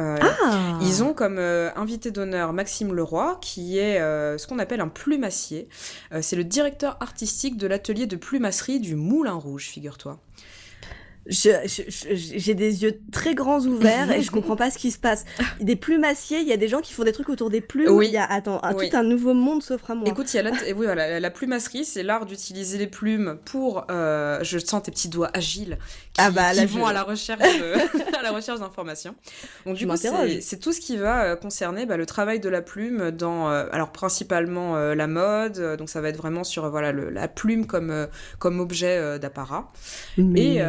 [0.00, 0.78] Euh, ah.
[0.82, 4.88] Ils ont comme euh, invité d'honneur Maxime Leroy, qui est euh, ce qu'on appelle un
[4.88, 5.68] plumassier.
[6.20, 10.18] c'est le directeur artistique de l'atelier de plumasserie du Moulin Rouge, figure-toi
[11.26, 15.24] j'ai des yeux très grands ouverts et je comprends pas ce qui se passe.
[15.60, 17.90] Des plumassiers, il y a des gens qui font des trucs autour des plumes.
[17.90, 18.06] Oui.
[18.06, 20.08] Il y a attends, tout un nouveau monde s'offre à moi.
[20.08, 23.86] Écoute, il y a la, oui, voilà, la plumasserie, c'est l'art d'utiliser les plumes pour.
[23.90, 25.78] Euh, je sens tes petits doigts agiles
[26.12, 27.42] qui, ah bah, vont à la recherche
[28.18, 29.14] à la recherche d'informations.
[29.66, 32.62] Donc du coup, c'est tout ce qui va euh, concerner bah, le travail de la
[32.62, 35.76] plume dans, euh, alors principalement la mode.
[35.78, 38.08] Donc ça va être vraiment sur voilà la plume comme
[38.38, 39.72] comme objet d'apparat.
[40.18, 40.60] Et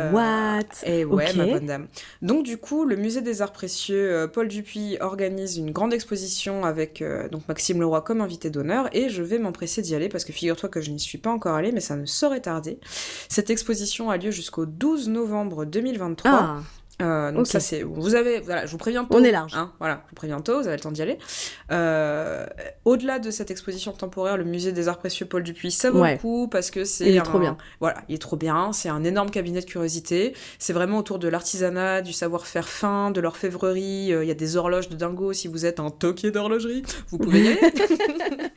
[0.86, 1.88] et eh ouais, ma bonne dame.
[2.22, 6.66] Donc du coup, le musée des arts précieux euh, Paul Dupuis organise une grande exposition
[6.66, 10.26] avec euh, donc Maxime Leroy comme invité d'honneur et je vais m'empresser d'y aller parce
[10.26, 12.80] que figure-toi que je n'y suis pas encore allée mais ça ne saurait tarder.
[13.30, 16.62] Cette exposition a lieu jusqu'au 12 novembre 2023.
[17.02, 19.54] Euh, donc ça c'est vous avez voilà je vous préviens tôt on est large.
[19.54, 21.18] hein, voilà je vous préviens tôt vous avez le temps d'y aller.
[21.72, 22.46] Euh,
[22.86, 26.18] au-delà de cette exposition temporaire le musée des arts précieux Paul Dupuis ça vaut le
[26.18, 27.58] coup parce que c'est il est trop bien.
[27.82, 30.34] Voilà il est trop bien c'est un énorme cabinet de curiosité.
[30.58, 34.14] C'est vraiment autour de l'artisanat du savoir-faire fin de l'orfèvrerie.
[34.14, 35.34] Euh, il y a des horloges de dingo.
[35.34, 37.60] Si vous êtes un toquier d'horlogerie vous pouvez y aller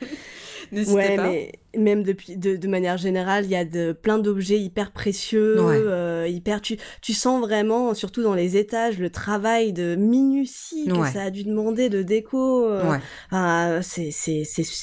[0.71, 4.59] N'hésitez ouais, mais même depuis, de, de, manière générale, il y a de, plein d'objets
[4.59, 6.61] hyper précieux, euh, hyper.
[6.61, 11.29] Tu, tu sens vraiment, surtout dans les étages, le travail de minutie que ça a
[11.29, 12.65] dû demander de déco.
[12.65, 14.11] Euh, c'est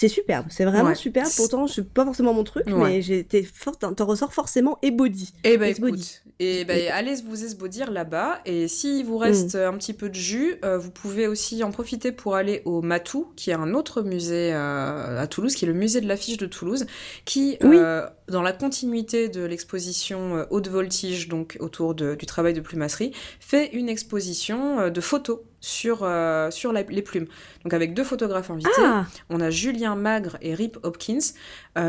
[0.09, 1.28] superbe, c'est vraiment superbe.
[1.37, 3.76] Pourtant, c'est pas forcément mon truc, mais j'étais fort.
[3.78, 5.32] T'en ressors forcément ébody.
[5.45, 8.41] Eh ben, écoute, et ben, allez vous esbaudir là-bas.
[8.45, 9.59] Et s'il vous reste mm.
[9.59, 13.28] un petit peu de jus, euh, vous pouvez aussi en profiter pour aller au Matou,
[13.37, 16.87] qui est un autre musée à Toulouse, qui est le musée de l'affiche de Toulouse,
[17.24, 22.61] qui, euh, dans la continuité de l'exposition euh, Haute Voltige, donc autour du travail de
[22.61, 27.27] plumasserie, fait une exposition euh, de photos sur, euh, sur les plumes.
[27.64, 29.07] Donc avec deux photographes invités, ah.
[29.31, 31.18] on a Julien Magre et Rip Hopkins,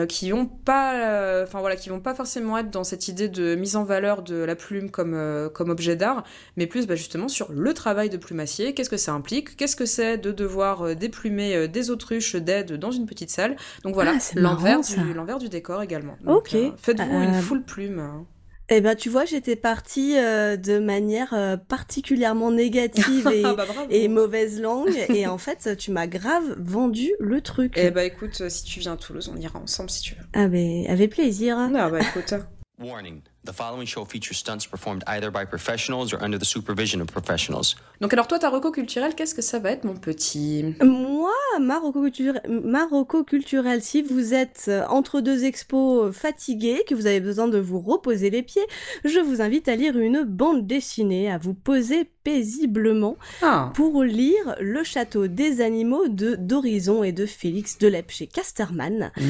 [0.09, 3.77] qui ont pas, enfin voilà, qui vont pas forcément être dans cette idée de mise
[3.77, 6.23] en valeur de la plume comme, comme objet d'art,
[6.57, 9.85] mais plus bah, justement sur le travail de plumassier, qu'est-ce que ça implique, qu'est-ce que
[9.85, 13.55] c'est de devoir déplumer des autruches d'aide dans une petite salle?
[13.83, 16.17] Donc voilà, ah, l'envers du, l'envers du décor également.
[16.27, 16.55] Ok.
[16.55, 17.99] Euh, faites-vous une euh, full plume.
[17.99, 18.25] Hein.
[18.69, 21.33] Eh ben, tu vois, j'étais partie euh, de manière
[21.69, 24.97] particulièrement négative et, bah, et, mauvaise langue.
[25.09, 27.73] et en fait, tu m'as grave vendu le truc.
[27.77, 30.25] Eh ben, écoute, si tu viens à Toulouse, on ira ensemble si tu veux.
[30.33, 31.57] Ah, ben, avec plaisir.
[31.57, 32.33] Ah, bah, écoute.
[32.79, 33.21] Warning.
[33.47, 37.77] The following show features stunts performed either by professionals or under the supervision of professionals.
[38.01, 40.75] Donc alors toi, ta reco culturelle, qu'est-ce que ça va être, mon petit?
[40.83, 41.31] Moi,
[41.61, 47.21] ma reco, culturelle, si vous êtes euh, entre deux expos euh, fatigués, que vous avez
[47.21, 48.67] besoin de vous reposer les pieds,
[49.05, 53.71] je vous invite à lire une bande dessinée, à vous poser paisiblement ah.
[53.73, 59.11] pour lire Le Château des Animaux de d'Horizon et de Félix Delep chez Casterman.
[59.15, 59.23] Mmh.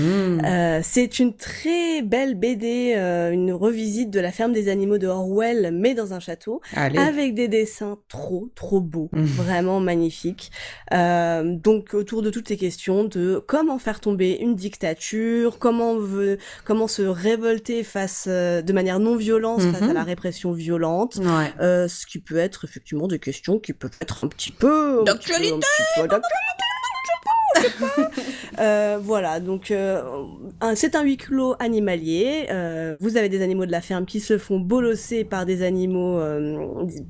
[0.44, 2.96] Euh, c'est une très belle BD,
[3.32, 7.48] une revisite de la ferme des animaux de Orwell, mais dans un château, avec des
[7.48, 9.24] dessins trop, trop beaux, mmh.
[9.26, 10.52] vraiment magnifiques.
[10.94, 16.38] Euh, donc, autour de toutes ces questions de comment faire tomber une dictature, comment, veut,
[16.66, 21.20] comment se révolter face, euh, de manière non violente face à la répression violente,
[21.60, 25.04] euh, ce qui peut être effectivement des questions qui peuvent être un petit peu...
[25.06, 25.66] D'actualité
[28.60, 30.02] euh, voilà, donc euh,
[30.76, 32.48] c'est un huis clos animalier.
[32.50, 36.20] Euh, vous avez des animaux de la ferme qui se font bolosser par des animaux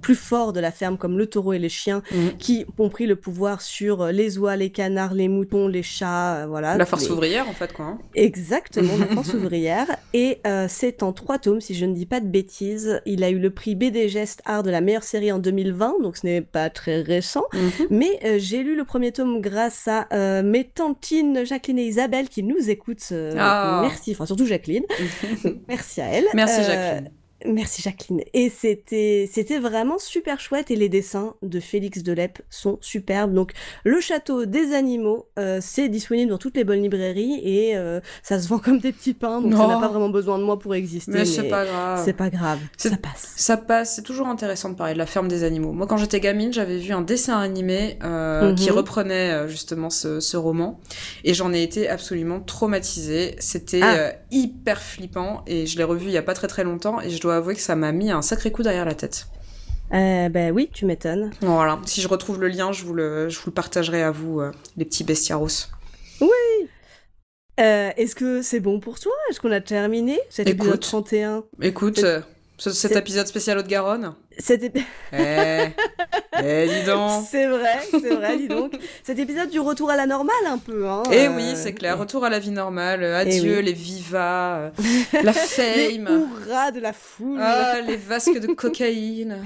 [0.02, 2.38] plus forts de la ferme, comme le taureau et les chiens, mhm.
[2.38, 6.78] qui ont pris le pouvoir sur les oies, les canards, les moutons, les chats, voilà.
[6.78, 7.86] La force ouvrière, en fait, quoi.
[7.86, 8.00] Hein.
[8.16, 9.88] Exactement, la force ouvrière.
[10.14, 13.02] Et c'est en trois tomes, si je ne dis pas de bêtises.
[13.06, 16.18] Il a eu le prix BD Gest Art de la meilleure série en 2020, donc
[16.18, 17.46] ce n'est pas très récent.
[17.54, 17.88] Mhm.
[17.90, 20.08] Mais j'ai lu le premier tome grâce à
[20.44, 23.10] mes tantines Jacqueline et Isabelle qui nous écoutent.
[23.12, 23.80] Euh, ah.
[23.82, 24.86] Merci, enfin surtout Jacqueline.
[25.68, 26.26] merci à elle.
[26.34, 27.12] Merci euh, Jacqueline.
[27.46, 28.22] Merci Jacqueline.
[28.34, 33.34] Et c'était c'était vraiment super chouette et les dessins de Félix Delep sont superbes.
[33.34, 33.52] Donc
[33.84, 38.40] le château des animaux, euh, c'est disponible dans toutes les bonnes librairies et euh, ça
[38.40, 39.42] se vend comme des petits pains.
[39.42, 41.12] Donc ça n'a pas vraiment besoin de moi pour exister.
[41.12, 42.02] Mais, c'est pas grave.
[42.04, 42.60] C'est pas grave.
[42.76, 43.34] Ça passe.
[43.36, 43.96] Ça passe.
[43.96, 45.74] C'est toujours intéressant de parler de la ferme des animaux.
[45.74, 48.78] Moi quand j'étais gamine, j'avais vu un dessin animé euh, qui mhm.
[48.78, 50.80] reprenait justement ce, ce, roman
[51.24, 53.36] et j'en ai été absolument traumatisée.
[53.38, 54.14] C'était ah.
[54.32, 57.27] hyper flippant et je l'ai revu il y a pas très très longtemps et je
[57.28, 59.28] dois avouer que ça m'a mis un sacré coup derrière la tête.
[59.94, 61.32] Euh, ben oui, tu m'étonnes.
[61.42, 64.42] Voilà, si je retrouve le lien, je vous le, je vous le partagerai à vous,
[64.42, 65.48] euh, les petits bestiaros.
[66.22, 66.30] Oui.
[67.60, 69.14] Euh, Est-ce que c'est bon pour toi?
[69.30, 72.04] Est-ce qu'on a terminé cet épisode 31 Écoute,
[72.58, 74.14] cet épisode spécial Haute-Garonne.
[74.38, 74.78] Cet Eh,
[76.44, 78.74] eh, dis donc C'est vrai, c'est vrai, dis donc.
[79.04, 80.88] Cet épisode du retour à la normale un peu.
[80.88, 83.02] Hein, eh oui, c'est clair, retour à la vie normale.
[83.04, 84.70] Eh Adieu les vivas, euh,
[85.24, 85.66] la fame.
[85.66, 86.00] les
[86.50, 87.40] hurrahs de la foule.
[87.42, 89.38] Ah, les vasques de cocaïne.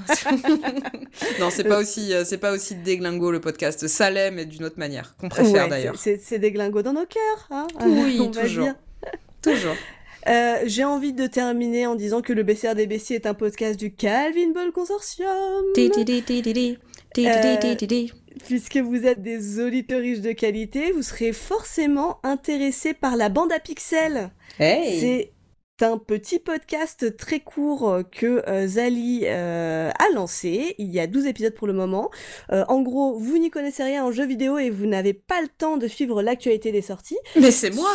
[1.39, 3.87] non, c'est pas aussi, euh, c'est pas aussi déglingo le podcast.
[3.87, 5.95] Ça l'est, mais d'une autre manière, qu'on préfère d'ailleurs.
[5.97, 8.69] C'est déglingo dans nos cœurs, hein Oui, toujours.
[9.41, 9.75] Toujours.
[10.27, 13.79] Euh, j'ai envie de terminer en disant que le BCR des Bessiers est un podcast
[13.79, 15.27] du Calvin Ball Consortium.
[17.17, 17.55] Euh,
[18.45, 23.51] puisque vous êtes des auditeurs riches de qualité, vous serez forcément intéressés par la bande
[23.51, 24.31] à pixels.
[24.57, 25.31] C'est
[25.81, 30.75] un petit podcast très court que euh, Zali a lancé.
[30.77, 32.11] Il y a 12 épisodes pour le moment.
[32.49, 35.77] en gros, vous n'y connaissez rien en jeu vidéo et vous n'avez pas le temps
[35.77, 37.17] de suivre l'actualité des sorties.
[37.35, 37.89] Mais c'est moi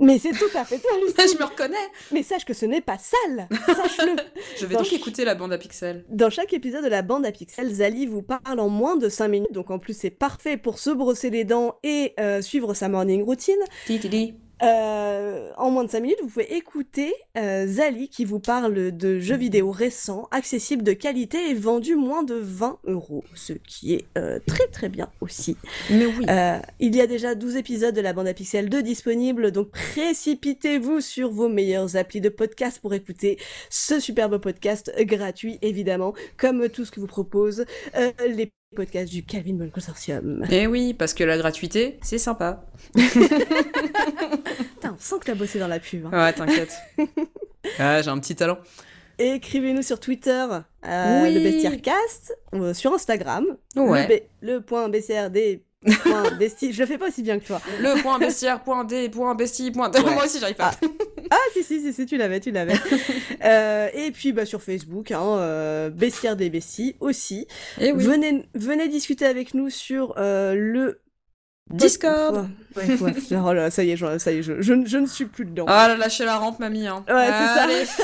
[0.00, 0.78] mais c'est tout à fait
[1.14, 1.76] toi, je me reconnais.
[2.12, 3.48] Mais sache que ce n'est pas sale.
[3.66, 4.16] Sache-le.
[4.58, 6.04] je vais donc écouter la bande à pixels.
[6.08, 9.28] Dans chaque épisode de la bande à pixels, Zali vous parle en moins de 5
[9.28, 9.52] minutes.
[9.52, 13.22] Donc en plus, c'est parfait pour se brosser les dents et euh, suivre sa morning
[13.22, 13.58] routine.
[14.62, 19.18] Euh, en moins de 5 minutes, vous pouvez écouter euh, Zali qui vous parle de
[19.18, 24.04] jeux vidéo récents, accessibles de qualité et vendus moins de 20 euros, ce qui est
[24.16, 25.56] euh, très très bien aussi.
[25.90, 26.26] Mais oui.
[26.80, 31.00] il y a déjà 12 épisodes de la bande à pixels 2 disponibles, donc précipitez-vous
[31.00, 33.38] sur vos meilleurs applis de podcast pour écouter
[33.70, 37.64] ce superbe podcast gratuit, évidemment, comme tout ce que vous propose
[38.26, 40.44] les podcast du Calvin Ball Consortium.
[40.50, 42.64] Eh oui, parce que la gratuité, c'est sympa.
[42.94, 43.10] Putain,
[44.94, 46.06] on sent que t'as bossé dans la pub.
[46.06, 46.10] Hein.
[46.12, 46.76] Ouais, t'inquiète.
[47.78, 48.58] ah, j'ai un petit talent.
[49.18, 50.46] Écrivez-nous sur Twitter,
[50.86, 54.28] euh, le Bestiarecast, euh, sur Instagram, ouais.
[54.42, 55.64] le, point BCRD
[56.38, 57.60] bestie, je le fais pas aussi bien que toi.
[57.80, 60.72] Le point bestiaire, point D, point bestie, point Moi aussi, j'arrive pas.
[60.82, 60.88] Ah.
[61.30, 62.74] ah, si, si, si, si, tu l'avais, tu l'avais.
[63.44, 67.46] euh, et puis, bah, sur Facebook, hein, euh, Bestiaire des Besties aussi.
[67.80, 68.02] Et eh oui.
[68.02, 71.00] venez, venez discuter avec nous sur euh, le
[71.70, 72.48] Discord.
[72.76, 73.14] Ouais, ouais.
[73.44, 75.44] oh là, ça y est, je, ça y est, je, je, je, ne suis plus
[75.44, 75.64] dedans.
[75.68, 76.86] Ah, là, lâchez la rampe, mamie.
[76.86, 77.04] Hein.
[77.08, 77.98] Ouais, c'est ça.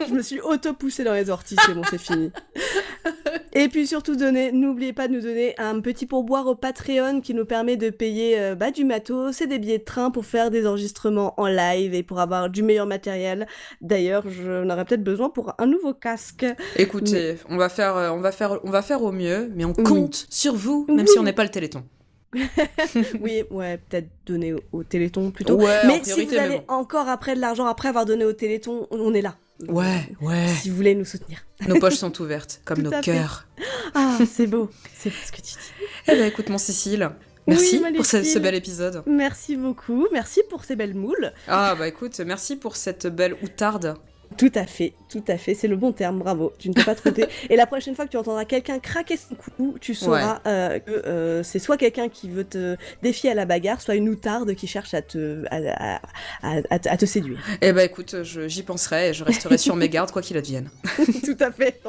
[0.08, 2.30] je me suis auto-poussée dans les orties, c'est bon, c'est fini.
[3.54, 7.44] Et puis surtout, n'oubliez pas de nous donner un petit pourboire au Patreon qui nous
[7.44, 10.66] permet de payer euh, bah, du matos et des billets de train pour faire des
[10.66, 13.46] enregistrements en live et pour avoir du meilleur matériel.
[13.82, 16.46] D'ailleurs, j'en aurais peut-être besoin pour un nouveau casque.
[16.76, 19.74] Écoutez, on, va faire, euh, on, va faire, on va faire au mieux, mais on
[19.74, 21.84] compte sur vous, même si on n'est pas le Téléthon.
[23.20, 25.58] oui, ouais, peut-être donner au, Téléthon plutôt.
[25.58, 29.22] mais si vous avez encore après de l'argent, après avoir donné au Téléthon, on est
[29.22, 29.36] là.
[29.68, 30.48] Ouais, ouais.
[30.48, 31.44] Si vous voulez nous soutenir.
[31.68, 33.46] Nos poches sont ouvertes, comme nos cœurs.
[33.94, 34.70] Ah, c'est beau.
[34.94, 35.86] C'est ce que tu dis.
[36.08, 37.10] Eh bien, écoute, mon Cécile.
[37.46, 39.02] Merci pour ce, bel épisode.
[39.06, 40.06] Merci beaucoup.
[40.12, 41.32] Merci pour ces belles moules.
[41.48, 43.96] Ah, bah écoute, merci pour cette belle outarde.
[44.36, 46.94] Tout à fait, tout à fait, c'est le bon terme, bravo, tu ne t'es pas
[46.94, 47.26] trompé.
[47.50, 50.90] et la prochaine fois que tu entendras quelqu'un craquer son cou, tu sauras euh, que
[50.90, 54.66] euh, c'est soit quelqu'un qui veut te défier à la bagarre, soit une outarde qui
[54.66, 56.00] cherche à te, à,
[56.42, 57.38] à, te séduire.
[57.60, 60.70] Eh ben écoute, j'y penserai et je resterai sur mes gardes quoi qu'il advienne.
[61.24, 61.80] tout à fait,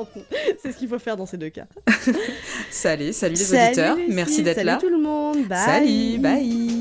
[0.61, 1.65] c'est ce qu'il faut faire dans ces deux cas.
[2.71, 4.79] salut, salut les auditeurs, merci d'être là.
[4.79, 5.65] Salut tout le monde, bye.
[5.65, 6.72] Salut, bye.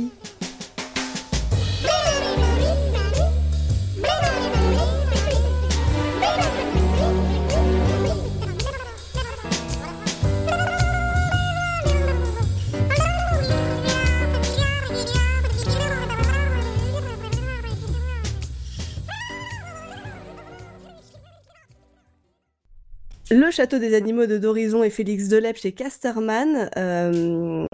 [23.33, 26.69] Le Château des Animaux de Dorison et Félix Delep chez Casterman.
[26.77, 27.65] Euh...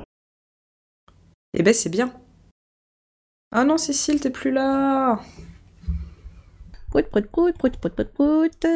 [1.53, 2.13] Eh ben, c'est bien.
[3.51, 5.21] Ah non, Cécile, t'es plus là.
[6.91, 8.67] Prout, prout, prout, prout, prout, prout, prout.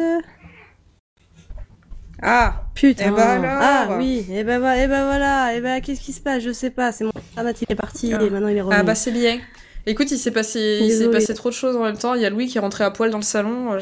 [2.21, 3.05] Ah, putain.
[3.07, 3.59] Eh ben alors.
[3.61, 6.43] Ah oui, et eh ben, eh ben voilà, et ben qu'est-ce qui se passe?
[6.43, 8.21] Je sais pas, c'est mon internet, il est parti ah.
[8.21, 8.79] et maintenant il est revenu.
[8.79, 9.39] Ah bah c'est bien.
[9.85, 12.13] Écoute, il s'est passé, il s'est passé trop de choses en même temps.
[12.13, 13.77] Il y a Louis qui est rentré à poil dans le salon.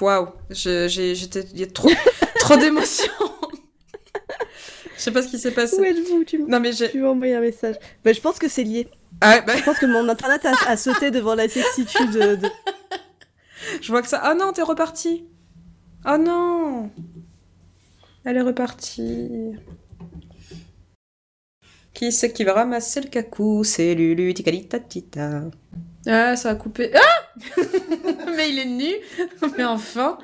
[0.00, 1.90] Waouh, j'étais, il y a trop,
[2.40, 3.12] trop d'émotions.
[4.96, 5.78] Je sais pas ce qui s'est passé.
[5.78, 6.24] Où êtes-vous?
[6.24, 7.76] Tu, non, mais tu m'as envoyé un message.
[8.04, 8.88] Bah, je pense que c'est lié.
[9.20, 9.56] Ah, bah...
[9.56, 12.10] Je pense que mon internet a, sauté devant la sexitude.
[12.10, 12.38] De...
[13.80, 14.20] Je vois que ça.
[14.22, 15.24] Ah non, t'es reparti.
[16.06, 16.90] Oh non.
[18.24, 19.52] Elle est repartie.
[21.94, 23.62] Qui c'est qui va ramasser le cacou?
[23.64, 25.42] C'est Lulu, tita.
[26.06, 26.90] Ah, ça a coupé.
[26.94, 27.40] Ah!
[28.36, 28.92] Mais il est nu.
[29.56, 30.18] Mais enfin